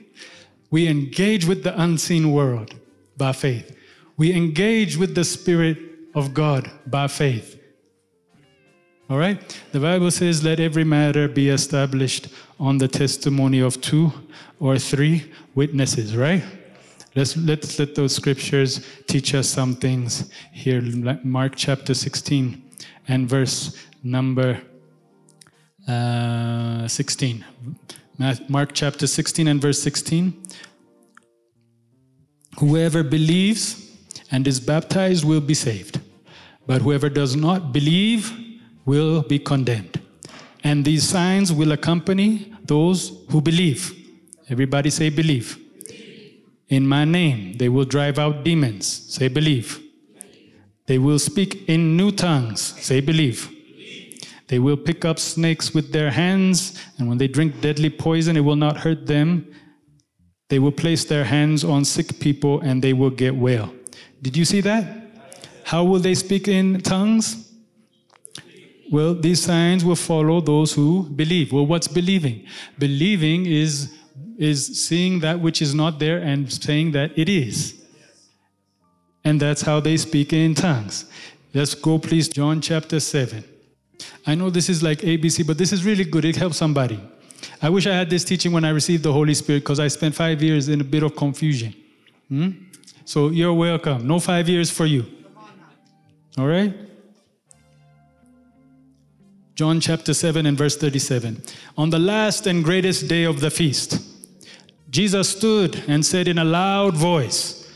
We 0.72 0.88
engage 0.88 1.46
with 1.46 1.64
the 1.64 1.80
unseen 1.80 2.32
world 2.32 2.74
by 3.16 3.34
faith. 3.34 3.78
We 4.18 4.34
engage 4.34 4.98
with 4.98 5.14
the 5.14 5.24
Spirit 5.24 5.78
of 6.16 6.34
God 6.34 6.72
by 6.88 7.08
faith. 7.08 7.62
All 9.10 9.18
right? 9.18 9.62
The 9.72 9.80
Bible 9.80 10.10
says, 10.10 10.44
let 10.44 10.60
every 10.60 10.84
matter 10.84 11.28
be 11.28 11.50
established 11.50 12.30
on 12.60 12.80
the 12.80 12.88
testimony 12.88 13.60
of 13.60 13.80
two 13.82 14.12
or 14.60 14.80
three 14.80 15.32
witnesses, 15.54 16.18
right? 16.18 16.44
Let's, 17.16 17.38
let's 17.38 17.80
let 17.80 17.96
those 17.96 18.14
scriptures 18.14 18.86
teach 19.08 19.34
us 19.36 19.48
some 19.48 19.76
things 19.76 20.30
here. 20.52 20.82
Mark 21.24 21.54
chapter 21.56 21.94
16 21.94 22.62
and 23.08 23.30
verse 23.30 23.78
number 24.04 24.62
uh, 25.88 26.88
16. 26.90 27.46
Mark 28.50 28.72
chapter 28.74 29.08
16 29.08 29.48
and 29.48 29.62
verse 29.62 29.82
16. 29.82 30.44
Whoever 32.60 33.02
believes 33.02 33.92
and 34.32 34.46
is 34.46 34.60
baptized 34.60 35.24
will 35.24 35.42
be 35.42 35.54
saved, 35.54 36.02
but 36.68 36.82
whoever 36.82 37.08
does 37.08 37.36
not 37.36 37.72
believe 37.72 38.34
will 38.86 39.22
be 39.22 39.40
condemned. 39.40 40.02
And 40.66 40.84
these 40.84 41.08
signs 41.08 41.54
will 41.54 41.72
accompany 41.72 42.54
those 42.66 43.24
who 43.30 43.40
believe. 43.40 43.94
Everybody 44.50 44.90
say, 44.90 45.10
believe. 45.10 45.65
In 46.70 46.88
my 46.88 47.06
name, 47.06 47.54
they 47.58 47.70
will 47.70 47.86
drive 47.86 48.18
out 48.18 48.44
demons. 48.44 48.88
Say, 48.88 49.28
believe. 49.28 49.82
They 50.88 50.98
will 50.98 51.20
speak 51.20 51.68
in 51.70 51.96
new 51.98 52.12
tongues. 52.12 52.62
Say, 52.62 53.02
believe. 53.02 53.52
They 54.48 54.60
will 54.60 54.78
pick 54.78 55.06
up 55.06 55.18
snakes 55.20 55.74
with 55.74 55.92
their 55.92 56.12
hands, 56.12 56.80
and 56.98 57.08
when 57.08 57.18
they 57.18 57.28
drink 57.28 57.62
deadly 57.62 57.90
poison, 57.90 58.38
it 58.38 58.42
will 58.42 58.56
not 58.56 58.78
hurt 58.78 59.08
them. 59.08 59.52
They 60.50 60.60
will 60.60 60.72
place 60.72 61.06
their 61.06 61.24
hands 61.24 61.64
on 61.64 61.86
sick 61.86 62.20
people, 62.20 62.62
and 62.62 62.84
they 62.84 62.94
will 62.94 63.10
get 63.10 63.36
well. 63.36 63.74
Did 64.22 64.38
you 64.38 64.46
see 64.46 64.62
that? 64.62 65.02
How 65.64 65.84
will 65.84 66.00
they 66.00 66.14
speak 66.14 66.48
in 66.48 66.82
tongues? 66.82 67.52
Well, 68.92 69.16
these 69.16 69.42
signs 69.42 69.84
will 69.84 69.96
follow 69.96 70.42
those 70.42 70.74
who 70.74 71.10
believe. 71.10 71.52
Well, 71.52 71.66
what's 71.66 71.88
believing? 71.88 72.46
Believing 72.78 73.48
is 73.48 73.92
is 74.38 74.86
seeing 74.86 75.20
that 75.20 75.40
which 75.40 75.62
is 75.62 75.74
not 75.74 76.00
there 76.00 76.18
and 76.18 76.52
saying 76.52 76.92
that 76.92 77.18
it 77.18 77.30
is. 77.30 77.82
And 79.24 79.40
that's 79.40 79.62
how 79.62 79.80
they 79.80 79.98
speak 79.98 80.34
in 80.34 80.54
tongues. 80.54 81.06
Let's 81.54 81.74
go, 81.74 81.98
please, 81.98 82.28
John 82.30 82.62
chapter 82.62 83.00
7. 83.00 83.44
I 84.28 84.36
know 84.36 84.50
this 84.50 84.70
is 84.70 84.84
like 84.84 85.00
ABC, 85.00 85.48
but 85.48 85.58
this 85.58 85.72
is 85.72 85.86
really 85.86 86.04
good. 86.04 86.26
It 86.26 86.36
helps 86.36 86.58
somebody. 86.58 87.00
I 87.62 87.70
wish 87.70 87.88
I 87.88 87.94
had 87.94 88.10
this 88.10 88.24
teaching 88.24 88.52
when 88.52 88.66
I 88.66 88.70
received 88.70 89.04
the 89.04 89.14
Holy 89.14 89.34
Spirit 89.34 89.60
because 89.62 89.80
I 89.80 89.88
spent 89.88 90.16
five 90.16 90.42
years 90.44 90.70
in 90.70 90.82
a 90.82 90.84
bit 90.84 91.04
of 91.04 91.16
confusion. 91.16 91.74
Hmm? 92.28 92.50
So 93.06 93.30
you're 93.30 93.54
welcome. 93.54 94.08
No 94.08 94.20
five 94.20 94.50
years 94.50 94.70
for 94.70 94.86
you. 94.86 95.06
All 96.38 96.48
right? 96.48 96.74
John 99.56 99.80
chapter 99.80 100.14
7 100.14 100.46
and 100.46 100.58
verse 100.58 100.76
37. 100.76 101.42
On 101.78 101.90
the 101.90 102.00
last 102.00 102.46
and 102.46 102.64
greatest 102.64 103.08
day 103.08 103.24
of 103.24 103.40
the 103.40 103.50
feast, 103.50 104.02
Jesus 104.90 105.30
stood 105.30 105.84
and 105.88 106.06
said 106.06 106.28
in 106.28 106.38
a 106.38 106.44
loud 106.44 106.96
voice, 106.96 107.70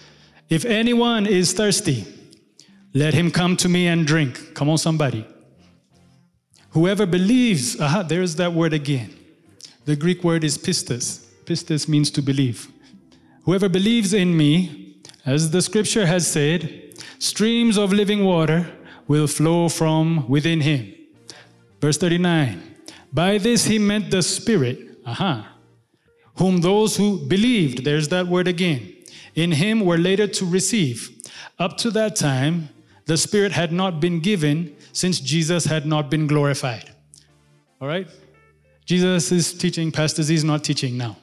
If 0.49 0.65
anyone 0.65 1.25
is 1.25 1.53
thirsty, 1.53 2.05
let 2.93 3.13
him 3.13 3.31
come 3.31 3.55
to 3.57 3.69
me 3.69 3.87
and 3.87 4.05
drink. 4.05 4.53
Come 4.53 4.69
on, 4.69 4.77
somebody. 4.77 5.25
Whoever 6.71 7.05
believes, 7.05 7.79
aha, 7.79 8.03
there's 8.03 8.35
that 8.35 8.53
word 8.53 8.73
again. 8.73 9.15
The 9.85 9.95
Greek 9.95 10.23
word 10.23 10.43
is 10.43 10.57
pistis. 10.57 11.25
Pistis 11.45 11.87
means 11.87 12.11
to 12.11 12.21
believe. 12.21 12.67
Whoever 13.43 13.69
believes 13.69 14.13
in 14.13 14.37
me, 14.37 15.01
as 15.25 15.51
the 15.51 15.61
scripture 15.61 16.05
has 16.05 16.27
said, 16.27 16.93
streams 17.17 17.77
of 17.77 17.91
living 17.91 18.23
water 18.23 18.71
will 19.07 19.27
flow 19.27 19.67
from 19.69 20.27
within 20.29 20.61
him. 20.61 20.93
Verse 21.81 21.97
39. 21.97 22.61
By 23.11 23.39
this 23.39 23.65
he 23.65 23.79
meant 23.79 24.11
the 24.11 24.21
Spirit, 24.21 24.99
aha, 25.05 25.55
whom 26.39 26.61
those 26.61 26.95
who 26.95 27.19
believed, 27.27 27.83
there's 27.83 28.07
that 28.07 28.25
word 28.25 28.47
again, 28.47 28.95
in 29.35 29.51
him 29.51 29.81
were 29.81 29.97
later 29.97 30.25
to 30.25 30.45
receive. 30.45 31.11
Up 31.59 31.77
to 31.77 31.91
that 31.91 32.15
time, 32.15 32.69
the 33.05 33.17
Spirit 33.17 33.51
had 33.51 33.73
not 33.73 33.99
been 33.99 34.19
given 34.21 34.75
since 34.93 35.19
Jesus 35.19 35.65
had 35.65 35.85
not 35.85 36.09
been 36.09 36.27
glorified. 36.27 36.91
All 37.81 37.87
right? 37.87 38.07
Jesus 38.85 39.31
is 39.33 39.53
teaching, 39.53 39.91
Pastor 39.91 40.23
Z 40.23 40.33
is 40.33 40.45
not 40.45 40.63
teaching 40.63 40.97
now. 40.97 41.17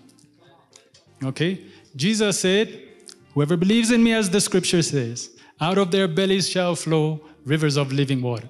Okay? 1.25 1.65
Jesus 1.97 2.39
said, 2.39 2.83
Whoever 3.33 3.57
believes 3.57 3.91
in 3.91 4.03
me, 4.03 4.13
as 4.13 4.31
the 4.31 4.41
scripture 4.41 4.83
says, 4.83 5.31
out 5.61 5.79
of 5.79 5.91
their 5.91 6.09
bellies 6.09 6.49
shall 6.49 6.75
flow 6.75 7.21
rivers 7.45 7.77
of 7.77 7.93
living 7.93 8.21
water. 8.21 8.49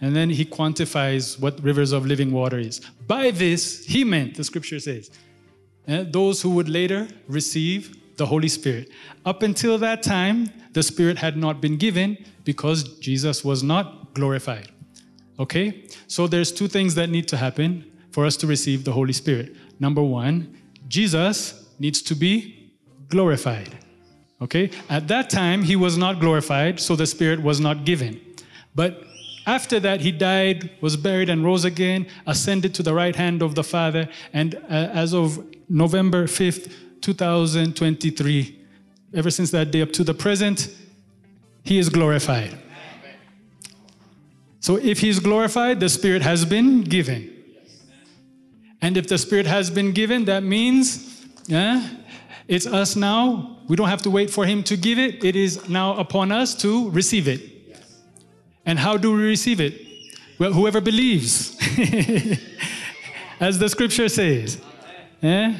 And 0.00 0.14
then 0.14 0.28
he 0.28 0.44
quantifies 0.44 1.40
what 1.40 1.62
rivers 1.62 1.92
of 1.92 2.04
living 2.04 2.30
water 2.30 2.58
is. 2.58 2.80
By 3.06 3.30
this, 3.30 3.84
he 3.86 4.04
meant, 4.04 4.34
the 4.34 4.44
scripture 4.44 4.80
says, 4.80 5.10
eh, 5.88 6.04
those 6.06 6.42
who 6.42 6.50
would 6.50 6.68
later 6.68 7.08
receive 7.28 7.96
the 8.16 8.26
Holy 8.26 8.48
Spirit. 8.48 8.90
Up 9.24 9.42
until 9.42 9.78
that 9.78 10.02
time, 10.02 10.50
the 10.72 10.82
Spirit 10.82 11.18
had 11.18 11.36
not 11.36 11.60
been 11.60 11.76
given 11.76 12.18
because 12.44 12.98
Jesus 12.98 13.44
was 13.44 13.62
not 13.62 14.14
glorified. 14.14 14.68
Okay? 15.38 15.84
So 16.06 16.26
there's 16.26 16.52
two 16.52 16.68
things 16.68 16.94
that 16.94 17.10
need 17.10 17.28
to 17.28 17.36
happen 17.36 17.90
for 18.10 18.24
us 18.24 18.36
to 18.38 18.46
receive 18.46 18.84
the 18.84 18.92
Holy 18.92 19.12
Spirit. 19.12 19.56
Number 19.80 20.02
one, 20.02 20.56
Jesus 20.88 21.68
needs 21.78 22.02
to 22.02 22.14
be 22.14 22.72
glorified. 23.08 23.76
Okay? 24.40 24.70
At 24.88 25.08
that 25.08 25.30
time, 25.30 25.62
he 25.62 25.76
was 25.76 25.96
not 25.96 26.20
glorified, 26.20 26.78
so 26.78 26.94
the 26.94 27.06
Spirit 27.06 27.42
was 27.42 27.60
not 27.60 27.84
given. 27.84 28.20
But 28.74 29.04
after 29.46 29.78
that, 29.80 30.00
he 30.00 30.10
died, 30.10 30.70
was 30.80 30.96
buried, 30.96 31.28
and 31.28 31.44
rose 31.44 31.64
again, 31.64 32.06
ascended 32.26 32.74
to 32.76 32.82
the 32.82 32.94
right 32.94 33.14
hand 33.14 33.42
of 33.42 33.54
the 33.54 33.64
Father. 33.64 34.08
And 34.32 34.54
uh, 34.54 34.58
as 34.68 35.14
of 35.14 35.44
November 35.68 36.24
5th, 36.24 36.72
2023, 37.00 38.60
ever 39.12 39.30
since 39.30 39.50
that 39.50 39.70
day 39.70 39.82
up 39.82 39.92
to 39.92 40.04
the 40.04 40.14
present, 40.14 40.74
he 41.62 41.78
is 41.78 41.88
glorified. 41.88 42.58
So 44.60 44.76
if 44.76 45.00
he 45.00 45.10
is 45.10 45.20
glorified, 45.20 45.80
the 45.80 45.90
Spirit 45.90 46.22
has 46.22 46.46
been 46.46 46.82
given. 46.82 47.30
And 48.80 48.96
if 48.96 49.08
the 49.08 49.18
Spirit 49.18 49.46
has 49.46 49.70
been 49.70 49.92
given, 49.92 50.24
that 50.24 50.42
means 50.42 51.26
yeah, 51.46 51.86
it's 52.48 52.66
us 52.66 52.96
now. 52.96 53.58
We 53.68 53.76
don't 53.76 53.88
have 53.88 54.02
to 54.02 54.10
wait 54.10 54.30
for 54.30 54.46
him 54.46 54.62
to 54.64 54.76
give 54.76 54.98
it. 54.98 55.22
It 55.22 55.36
is 55.36 55.68
now 55.68 55.96
upon 55.96 56.32
us 56.32 56.54
to 56.56 56.90
receive 56.90 57.28
it. 57.28 57.53
And 58.66 58.78
how 58.78 58.96
do 58.96 59.12
we 59.14 59.22
receive 59.22 59.60
it? 59.60 59.80
Well, 60.38 60.52
whoever 60.52 60.80
believes, 60.80 61.56
as 63.40 63.58
the 63.58 63.68
scripture 63.68 64.08
says. 64.08 64.60
Eh? 65.22 65.54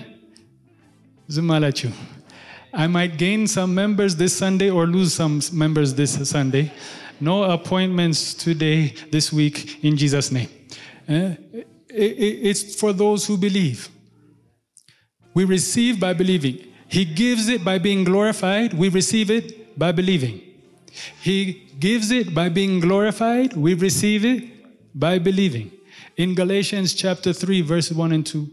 Zumalachu. 1.29 1.93
I 2.73 2.87
might 2.89 3.17
gain 3.17 3.47
some 3.47 3.75
members 3.75 4.17
this 4.17 4.37
Sunday 4.37 4.69
or 4.69 4.87
lose 4.87 5.15
some 5.15 5.41
members 5.53 5.95
this 5.95 6.29
Sunday. 6.29 6.73
No 7.21 7.45
appointments 7.45 8.35
today, 8.35 8.95
this 9.11 9.33
week, 9.33 9.85
in 9.85 9.97
Jesus' 9.97 10.33
name. 10.33 10.49
Eh? 11.09 11.37
It's 11.89 12.75
for 12.75 12.93
those 12.93 13.27
who 13.27 13.37
believe. 13.37 13.89
We 15.33 15.45
receive 15.45 16.01
by 16.01 16.15
believing. 16.15 16.59
He 16.89 17.05
gives 17.05 17.49
it 17.49 17.65
by 17.65 17.79
being 17.79 18.05
glorified. 18.05 18.75
We 18.75 18.89
receive 18.89 19.31
it 19.31 19.79
by 19.79 19.93
believing. 19.93 20.41
He 21.21 21.69
gives 21.79 22.11
it 22.11 22.35
by 22.35 22.49
being 22.49 22.81
glorified. 22.81 23.57
We 23.57 23.75
receive 23.75 24.25
it 24.25 24.45
by 24.95 25.19
believing. 25.19 25.71
In 26.17 26.35
Galatians 26.35 26.95
chapter 26.95 27.33
3, 27.33 27.63
verse 27.63 27.91
1 27.91 28.13
and 28.13 28.25
2, 28.25 28.49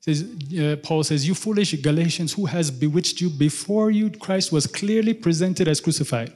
says, 0.00 0.24
uh, 0.58 0.76
Paul 0.82 1.04
says, 1.04 1.28
You 1.28 1.34
foolish 1.34 1.74
Galatians, 1.80 2.32
who 2.32 2.46
has 2.46 2.70
bewitched 2.70 3.20
you? 3.20 3.28
Before 3.28 3.90
you, 3.90 4.10
Christ 4.10 4.50
was 4.50 4.66
clearly 4.66 5.14
presented 5.14 5.68
as 5.68 5.80
crucified. 5.80 6.32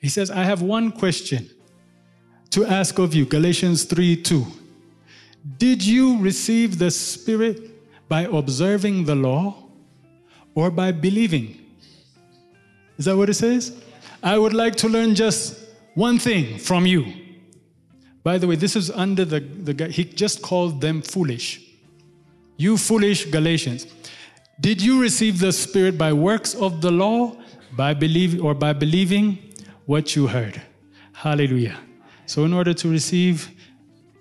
He 0.00 0.08
says, 0.08 0.30
I 0.30 0.44
have 0.44 0.62
one 0.62 0.92
question 0.92 1.50
to 2.50 2.64
ask 2.64 2.98
of 2.98 3.14
you. 3.14 3.26
Galatians 3.26 3.84
3 3.84 4.22
2. 4.22 4.46
Did 5.58 5.84
you 5.84 6.18
receive 6.20 6.78
the 6.78 6.90
Spirit 6.90 8.08
by 8.08 8.22
observing 8.22 9.04
the 9.04 9.14
law 9.14 9.68
or 10.54 10.70
by 10.70 10.92
believing? 10.92 11.58
Is 12.96 13.06
that 13.06 13.16
what 13.16 13.28
it 13.28 13.34
says? 13.34 13.82
I 14.22 14.38
would 14.38 14.54
like 14.54 14.76
to 14.76 14.88
learn 14.88 15.14
just 15.14 15.58
one 15.94 16.18
thing 16.18 16.58
from 16.58 16.86
you. 16.86 17.12
By 18.22 18.38
the 18.38 18.46
way, 18.46 18.54
this 18.54 18.76
is 18.76 18.90
under 18.90 19.24
the, 19.24 19.40
the 19.40 19.88
he 19.88 20.04
just 20.04 20.42
called 20.42 20.80
them 20.80 21.02
foolish. 21.02 21.60
You 22.56 22.76
foolish 22.76 23.26
Galatians. 23.26 23.86
Did 24.60 24.80
you 24.80 25.00
receive 25.00 25.40
the 25.40 25.52
Spirit 25.52 25.98
by 25.98 26.12
works 26.12 26.54
of 26.54 26.80
the 26.80 26.90
law, 26.92 27.36
by 27.76 27.94
believing 27.94 28.40
or 28.40 28.54
by 28.54 28.72
believing 28.72 29.38
what 29.86 30.14
you 30.14 30.28
heard? 30.28 30.62
Hallelujah. 31.12 31.78
So, 32.26 32.44
in 32.44 32.52
order 32.52 32.72
to 32.74 32.88
receive 32.88 33.50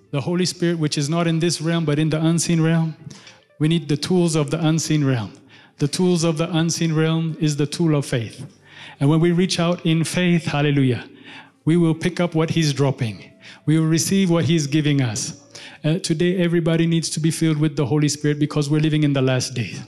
the 0.09 0.19
Holy 0.19 0.45
Spirit, 0.45 0.79
which 0.79 0.97
is 0.97 1.09
not 1.09 1.27
in 1.27 1.39
this 1.39 1.61
realm 1.61 1.85
but 1.85 1.99
in 1.99 2.09
the 2.09 2.19
unseen 2.19 2.61
realm, 2.61 2.95
we 3.59 3.67
need 3.67 3.87
the 3.87 3.97
tools 3.97 4.35
of 4.35 4.49
the 4.49 4.65
unseen 4.65 5.03
realm. 5.03 5.33
The 5.77 5.87
tools 5.87 6.23
of 6.23 6.37
the 6.37 6.49
unseen 6.55 6.93
realm 6.93 7.37
is 7.39 7.55
the 7.55 7.67
tool 7.67 7.95
of 7.95 8.05
faith. 8.05 8.43
And 8.99 9.09
when 9.09 9.19
we 9.19 9.31
reach 9.31 9.59
out 9.59 9.85
in 9.85 10.03
faith, 10.03 10.45
hallelujah, 10.45 11.09
we 11.65 11.77
will 11.77 11.95
pick 11.95 12.19
up 12.19 12.35
what 12.35 12.51
He's 12.51 12.73
dropping. 12.73 13.31
We 13.65 13.79
will 13.79 13.87
receive 13.87 14.29
what 14.29 14.45
He's 14.45 14.67
giving 14.67 15.01
us. 15.01 15.41
Uh, 15.83 15.97
today, 15.99 16.37
everybody 16.37 16.85
needs 16.85 17.09
to 17.09 17.19
be 17.19 17.31
filled 17.31 17.57
with 17.57 17.75
the 17.75 17.85
Holy 17.85 18.07
Spirit 18.07 18.39
because 18.39 18.69
we're 18.69 18.81
living 18.81 19.03
in 19.03 19.13
the 19.13 19.21
last 19.21 19.53
days. 19.53 19.81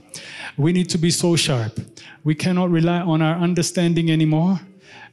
We 0.58 0.74
need 0.74 0.90
to 0.90 0.98
be 0.98 1.12
so 1.12 1.36
sharp. 1.36 1.80
We 2.24 2.36
cannot 2.36 2.70
rely 2.70 3.00
on 3.00 3.22
our 3.22 3.36
understanding 3.36 4.10
anymore. 4.10 4.60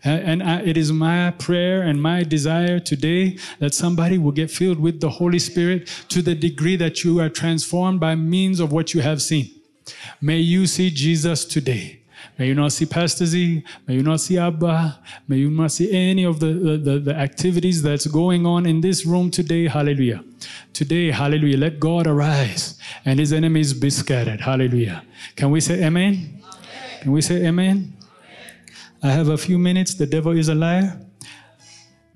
Uh, 0.05 0.09
and 0.09 0.43
I, 0.43 0.63
it 0.63 0.79
is 0.79 0.93
my 0.93 1.33
prayer 1.33 1.83
and 1.83 2.01
my 2.01 2.23
desire 2.23 2.81
today 2.81 3.37
that 3.59 3.75
somebody 3.75 4.17
will 4.17 4.33
get 4.33 4.51
filled 4.51 4.81
with 4.81 5.01
the 5.01 5.11
Holy 5.11 5.39
Spirit 5.39 5.87
to 6.09 6.23
the 6.23 6.35
degree 6.35 6.77
that 6.77 7.05
you 7.05 7.21
are 7.21 7.29
transformed 7.29 8.01
by 8.01 8.15
means 8.15 8.61
of 8.61 8.73
what 8.73 8.95
you 8.95 9.03
have 9.03 9.21
seen. 9.21 9.51
May 10.21 10.39
you 10.39 10.67
see 10.67 10.91
Jesus 10.91 11.45
today. 11.45 12.00
May 12.41 12.47
you 12.47 12.55
not 12.55 12.73
see 12.73 12.87
Pastor 12.87 13.27
Z. 13.27 13.63
May 13.87 13.97
you 13.97 14.03
not 14.03 14.19
see 14.19 14.39
Abba. 14.39 14.99
May 15.29 15.37
you 15.37 15.51
not 15.51 15.73
see 15.73 15.93
any 15.93 16.25
of 16.25 16.41
the, 16.41 16.79
the, 16.83 16.99
the, 16.99 17.15
activities 17.15 17.83
that's 17.83 18.07
going 18.07 18.47
on 18.47 18.65
in 18.65 18.81
this 18.81 19.05
room 19.05 19.31
today. 19.31 19.69
Hallelujah. 19.69 20.25
Today, 20.73 21.11
hallelujah. 21.11 21.59
Let 21.59 21.79
God 21.79 22.07
arise 22.07 22.81
and 23.05 23.21
his 23.21 23.35
enemies 23.35 23.75
be 23.75 23.91
scattered. 23.91 24.41
Hallelujah. 24.41 25.05
Can 25.37 25.51
we 25.51 25.61
say 25.61 25.85
amen? 25.85 26.15
amen. 26.15 27.01
Can 27.03 27.13
we 27.13 27.21
say 27.21 27.45
amen? 27.45 27.93
amen? 27.93 27.97
I 29.03 29.09
have 29.09 29.29
a 29.29 29.37
few 29.37 29.59
minutes. 29.59 29.93
The 29.93 30.07
devil 30.07 30.33
is 30.33 30.49
a 30.49 30.55
liar. 30.55 30.99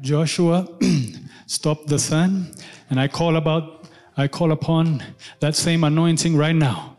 Joshua 0.01 0.67
stop 1.47 1.85
the 1.85 1.99
sun. 1.99 2.51
And 2.89 2.99
I 2.99 3.09
call 3.09 3.37
about 3.37 3.91
I 4.17 4.29
call 4.29 4.53
upon 4.53 5.05
that 5.41 5.55
same 5.55 5.85
anointing 5.85 6.35
right 6.35 6.57
now 6.57 6.94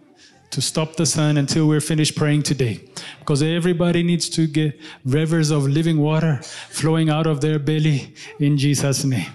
to 0.56 0.62
stop 0.62 0.96
the 0.96 1.06
sun 1.06 1.36
until 1.36 1.68
we're 1.68 1.82
finished 1.82 2.16
praying 2.16 2.42
today. 2.42 2.80
Because 3.20 3.44
everybody 3.44 4.04
needs 4.04 4.30
to 4.30 4.48
get 4.48 4.80
rivers 5.04 5.52
of 5.52 5.68
living 5.68 5.98
water 5.98 6.40
flowing 6.70 7.10
out 7.10 7.28
of 7.28 7.42
their 7.42 7.60
belly 7.60 8.16
in 8.40 8.58
Jesus' 8.58 9.04
name. 9.04 9.30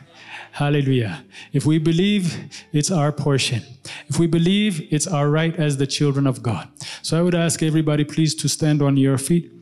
Hallelujah. 0.52 1.22
If 1.52 1.66
we 1.66 1.76
believe, 1.78 2.24
it's 2.72 2.90
our 2.90 3.12
portion. 3.12 3.62
If 4.08 4.18
we 4.18 4.26
believe, 4.26 4.88
it's 4.90 5.06
our 5.06 5.28
right 5.28 5.54
as 5.56 5.76
the 5.76 5.86
children 5.86 6.26
of 6.26 6.42
God. 6.42 6.68
So 7.02 7.18
I 7.18 7.22
would 7.22 7.34
ask 7.34 7.62
everybody, 7.62 8.04
please, 8.04 8.34
to 8.36 8.48
stand 8.48 8.80
on 8.80 8.96
your 8.96 9.18
feet. 9.18 9.52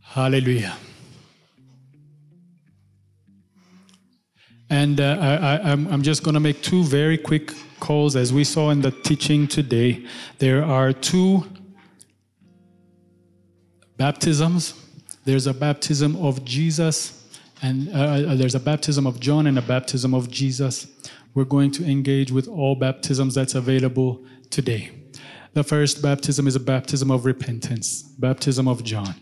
Hallelujah. 0.00 0.76
And 4.70 5.00
uh, 5.00 5.16
I, 5.20 5.70
am 5.70 6.02
just 6.02 6.22
going 6.22 6.34
to 6.34 6.40
make 6.40 6.62
two 6.62 6.84
very 6.84 7.16
quick 7.16 7.54
calls. 7.80 8.16
As 8.16 8.32
we 8.32 8.44
saw 8.44 8.70
in 8.70 8.82
the 8.82 8.90
teaching 8.90 9.48
today, 9.48 10.04
there 10.38 10.62
are 10.62 10.92
two 10.92 11.44
baptisms. 13.96 14.74
There's 15.24 15.46
a 15.46 15.54
baptism 15.54 16.16
of 16.16 16.44
Jesus, 16.44 17.24
and 17.62 17.88
uh, 17.88 17.98
uh, 17.98 18.34
there's 18.34 18.54
a 18.54 18.60
baptism 18.60 19.06
of 19.06 19.20
John 19.20 19.46
and 19.46 19.58
a 19.58 19.62
baptism 19.62 20.14
of 20.14 20.30
Jesus. 20.30 20.86
We're 21.34 21.44
going 21.44 21.70
to 21.72 21.84
engage 21.84 22.30
with 22.30 22.46
all 22.46 22.74
baptisms 22.74 23.34
that's 23.34 23.54
available 23.54 24.22
today. 24.50 24.90
The 25.54 25.64
first 25.64 26.02
baptism 26.02 26.46
is 26.46 26.56
a 26.56 26.60
baptism 26.60 27.10
of 27.10 27.24
repentance, 27.24 28.02
baptism 28.02 28.68
of 28.68 28.84
John 28.84 29.14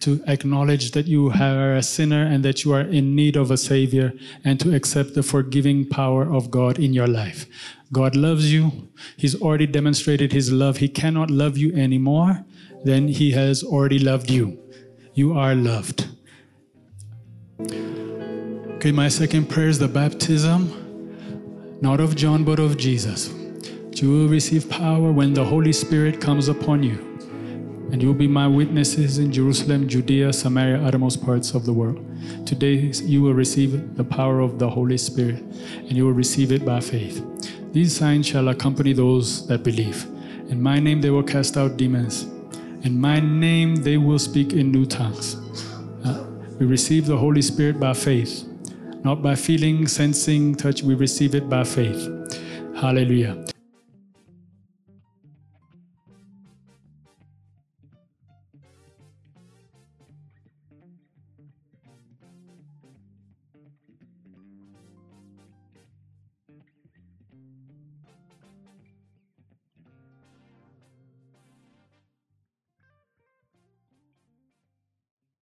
to 0.00 0.22
acknowledge 0.26 0.90
that 0.92 1.06
you 1.06 1.30
are 1.30 1.74
a 1.74 1.82
sinner 1.82 2.24
and 2.24 2.44
that 2.44 2.64
you 2.64 2.72
are 2.72 2.82
in 2.82 3.14
need 3.14 3.36
of 3.36 3.50
a 3.50 3.56
Savior 3.56 4.12
and 4.44 4.60
to 4.60 4.74
accept 4.74 5.14
the 5.14 5.22
forgiving 5.22 5.88
power 5.88 6.30
of 6.30 6.50
God 6.50 6.78
in 6.78 6.92
your 6.92 7.06
life. 7.06 7.46
God 7.92 8.14
loves 8.16 8.52
you. 8.52 8.88
He's 9.16 9.40
already 9.40 9.66
demonstrated 9.66 10.32
His 10.32 10.52
love. 10.52 10.78
He 10.78 10.88
cannot 10.88 11.30
love 11.30 11.56
you 11.56 11.74
anymore 11.74 12.44
than 12.84 13.08
He 13.08 13.32
has 13.32 13.62
already 13.62 13.98
loved 13.98 14.30
you. 14.30 14.58
You 15.14 15.32
are 15.38 15.54
loved. 15.54 16.08
Okay, 17.60 18.92
my 18.92 19.08
second 19.08 19.48
prayer 19.48 19.68
is 19.68 19.78
the 19.78 19.88
baptism 19.88 20.82
not 21.80 22.00
of 22.00 22.16
John, 22.16 22.42
but 22.42 22.58
of 22.58 22.76
Jesus. 22.78 23.28
You 24.00 24.10
will 24.10 24.28
receive 24.28 24.68
power 24.68 25.12
when 25.12 25.34
the 25.34 25.44
Holy 25.44 25.72
Spirit 25.72 26.20
comes 26.20 26.48
upon 26.48 26.82
you. 26.82 27.15
And 27.92 28.02
you 28.02 28.08
will 28.08 28.14
be 28.14 28.28
my 28.28 28.48
witnesses 28.48 29.18
in 29.18 29.32
Jerusalem, 29.32 29.88
Judea, 29.88 30.32
Samaria, 30.32 30.82
uttermost 30.82 31.24
parts 31.24 31.54
of 31.54 31.64
the 31.64 31.72
world. 31.72 32.04
Today, 32.44 32.74
you 33.04 33.22
will 33.22 33.34
receive 33.34 33.96
the 33.96 34.04
power 34.04 34.40
of 34.40 34.58
the 34.58 34.68
Holy 34.68 34.98
Spirit, 34.98 35.36
and 35.36 35.92
you 35.92 36.04
will 36.04 36.12
receive 36.12 36.52
it 36.52 36.64
by 36.64 36.80
faith. 36.80 37.24
These 37.72 37.96
signs 37.96 38.26
shall 38.26 38.48
accompany 38.48 38.92
those 38.92 39.46
that 39.46 39.62
believe. 39.62 40.04
In 40.48 40.60
my 40.62 40.78
name, 40.78 41.00
they 41.00 41.10
will 41.10 41.22
cast 41.22 41.56
out 41.56 41.76
demons. 41.76 42.24
In 42.82 43.00
my 43.00 43.20
name, 43.20 43.76
they 43.76 43.96
will 43.96 44.18
speak 44.18 44.52
in 44.52 44.70
new 44.70 44.86
tongues. 44.86 45.36
Uh, 46.04 46.24
we 46.58 46.66
receive 46.66 47.06
the 47.06 47.16
Holy 47.16 47.42
Spirit 47.42 47.80
by 47.80 47.92
faith, 47.92 48.44
not 49.04 49.22
by 49.22 49.34
feeling, 49.34 49.86
sensing, 49.88 50.54
touch. 50.54 50.82
We 50.82 50.94
receive 50.94 51.34
it 51.34 51.48
by 51.48 51.64
faith. 51.64 52.08
Hallelujah. 52.76 53.44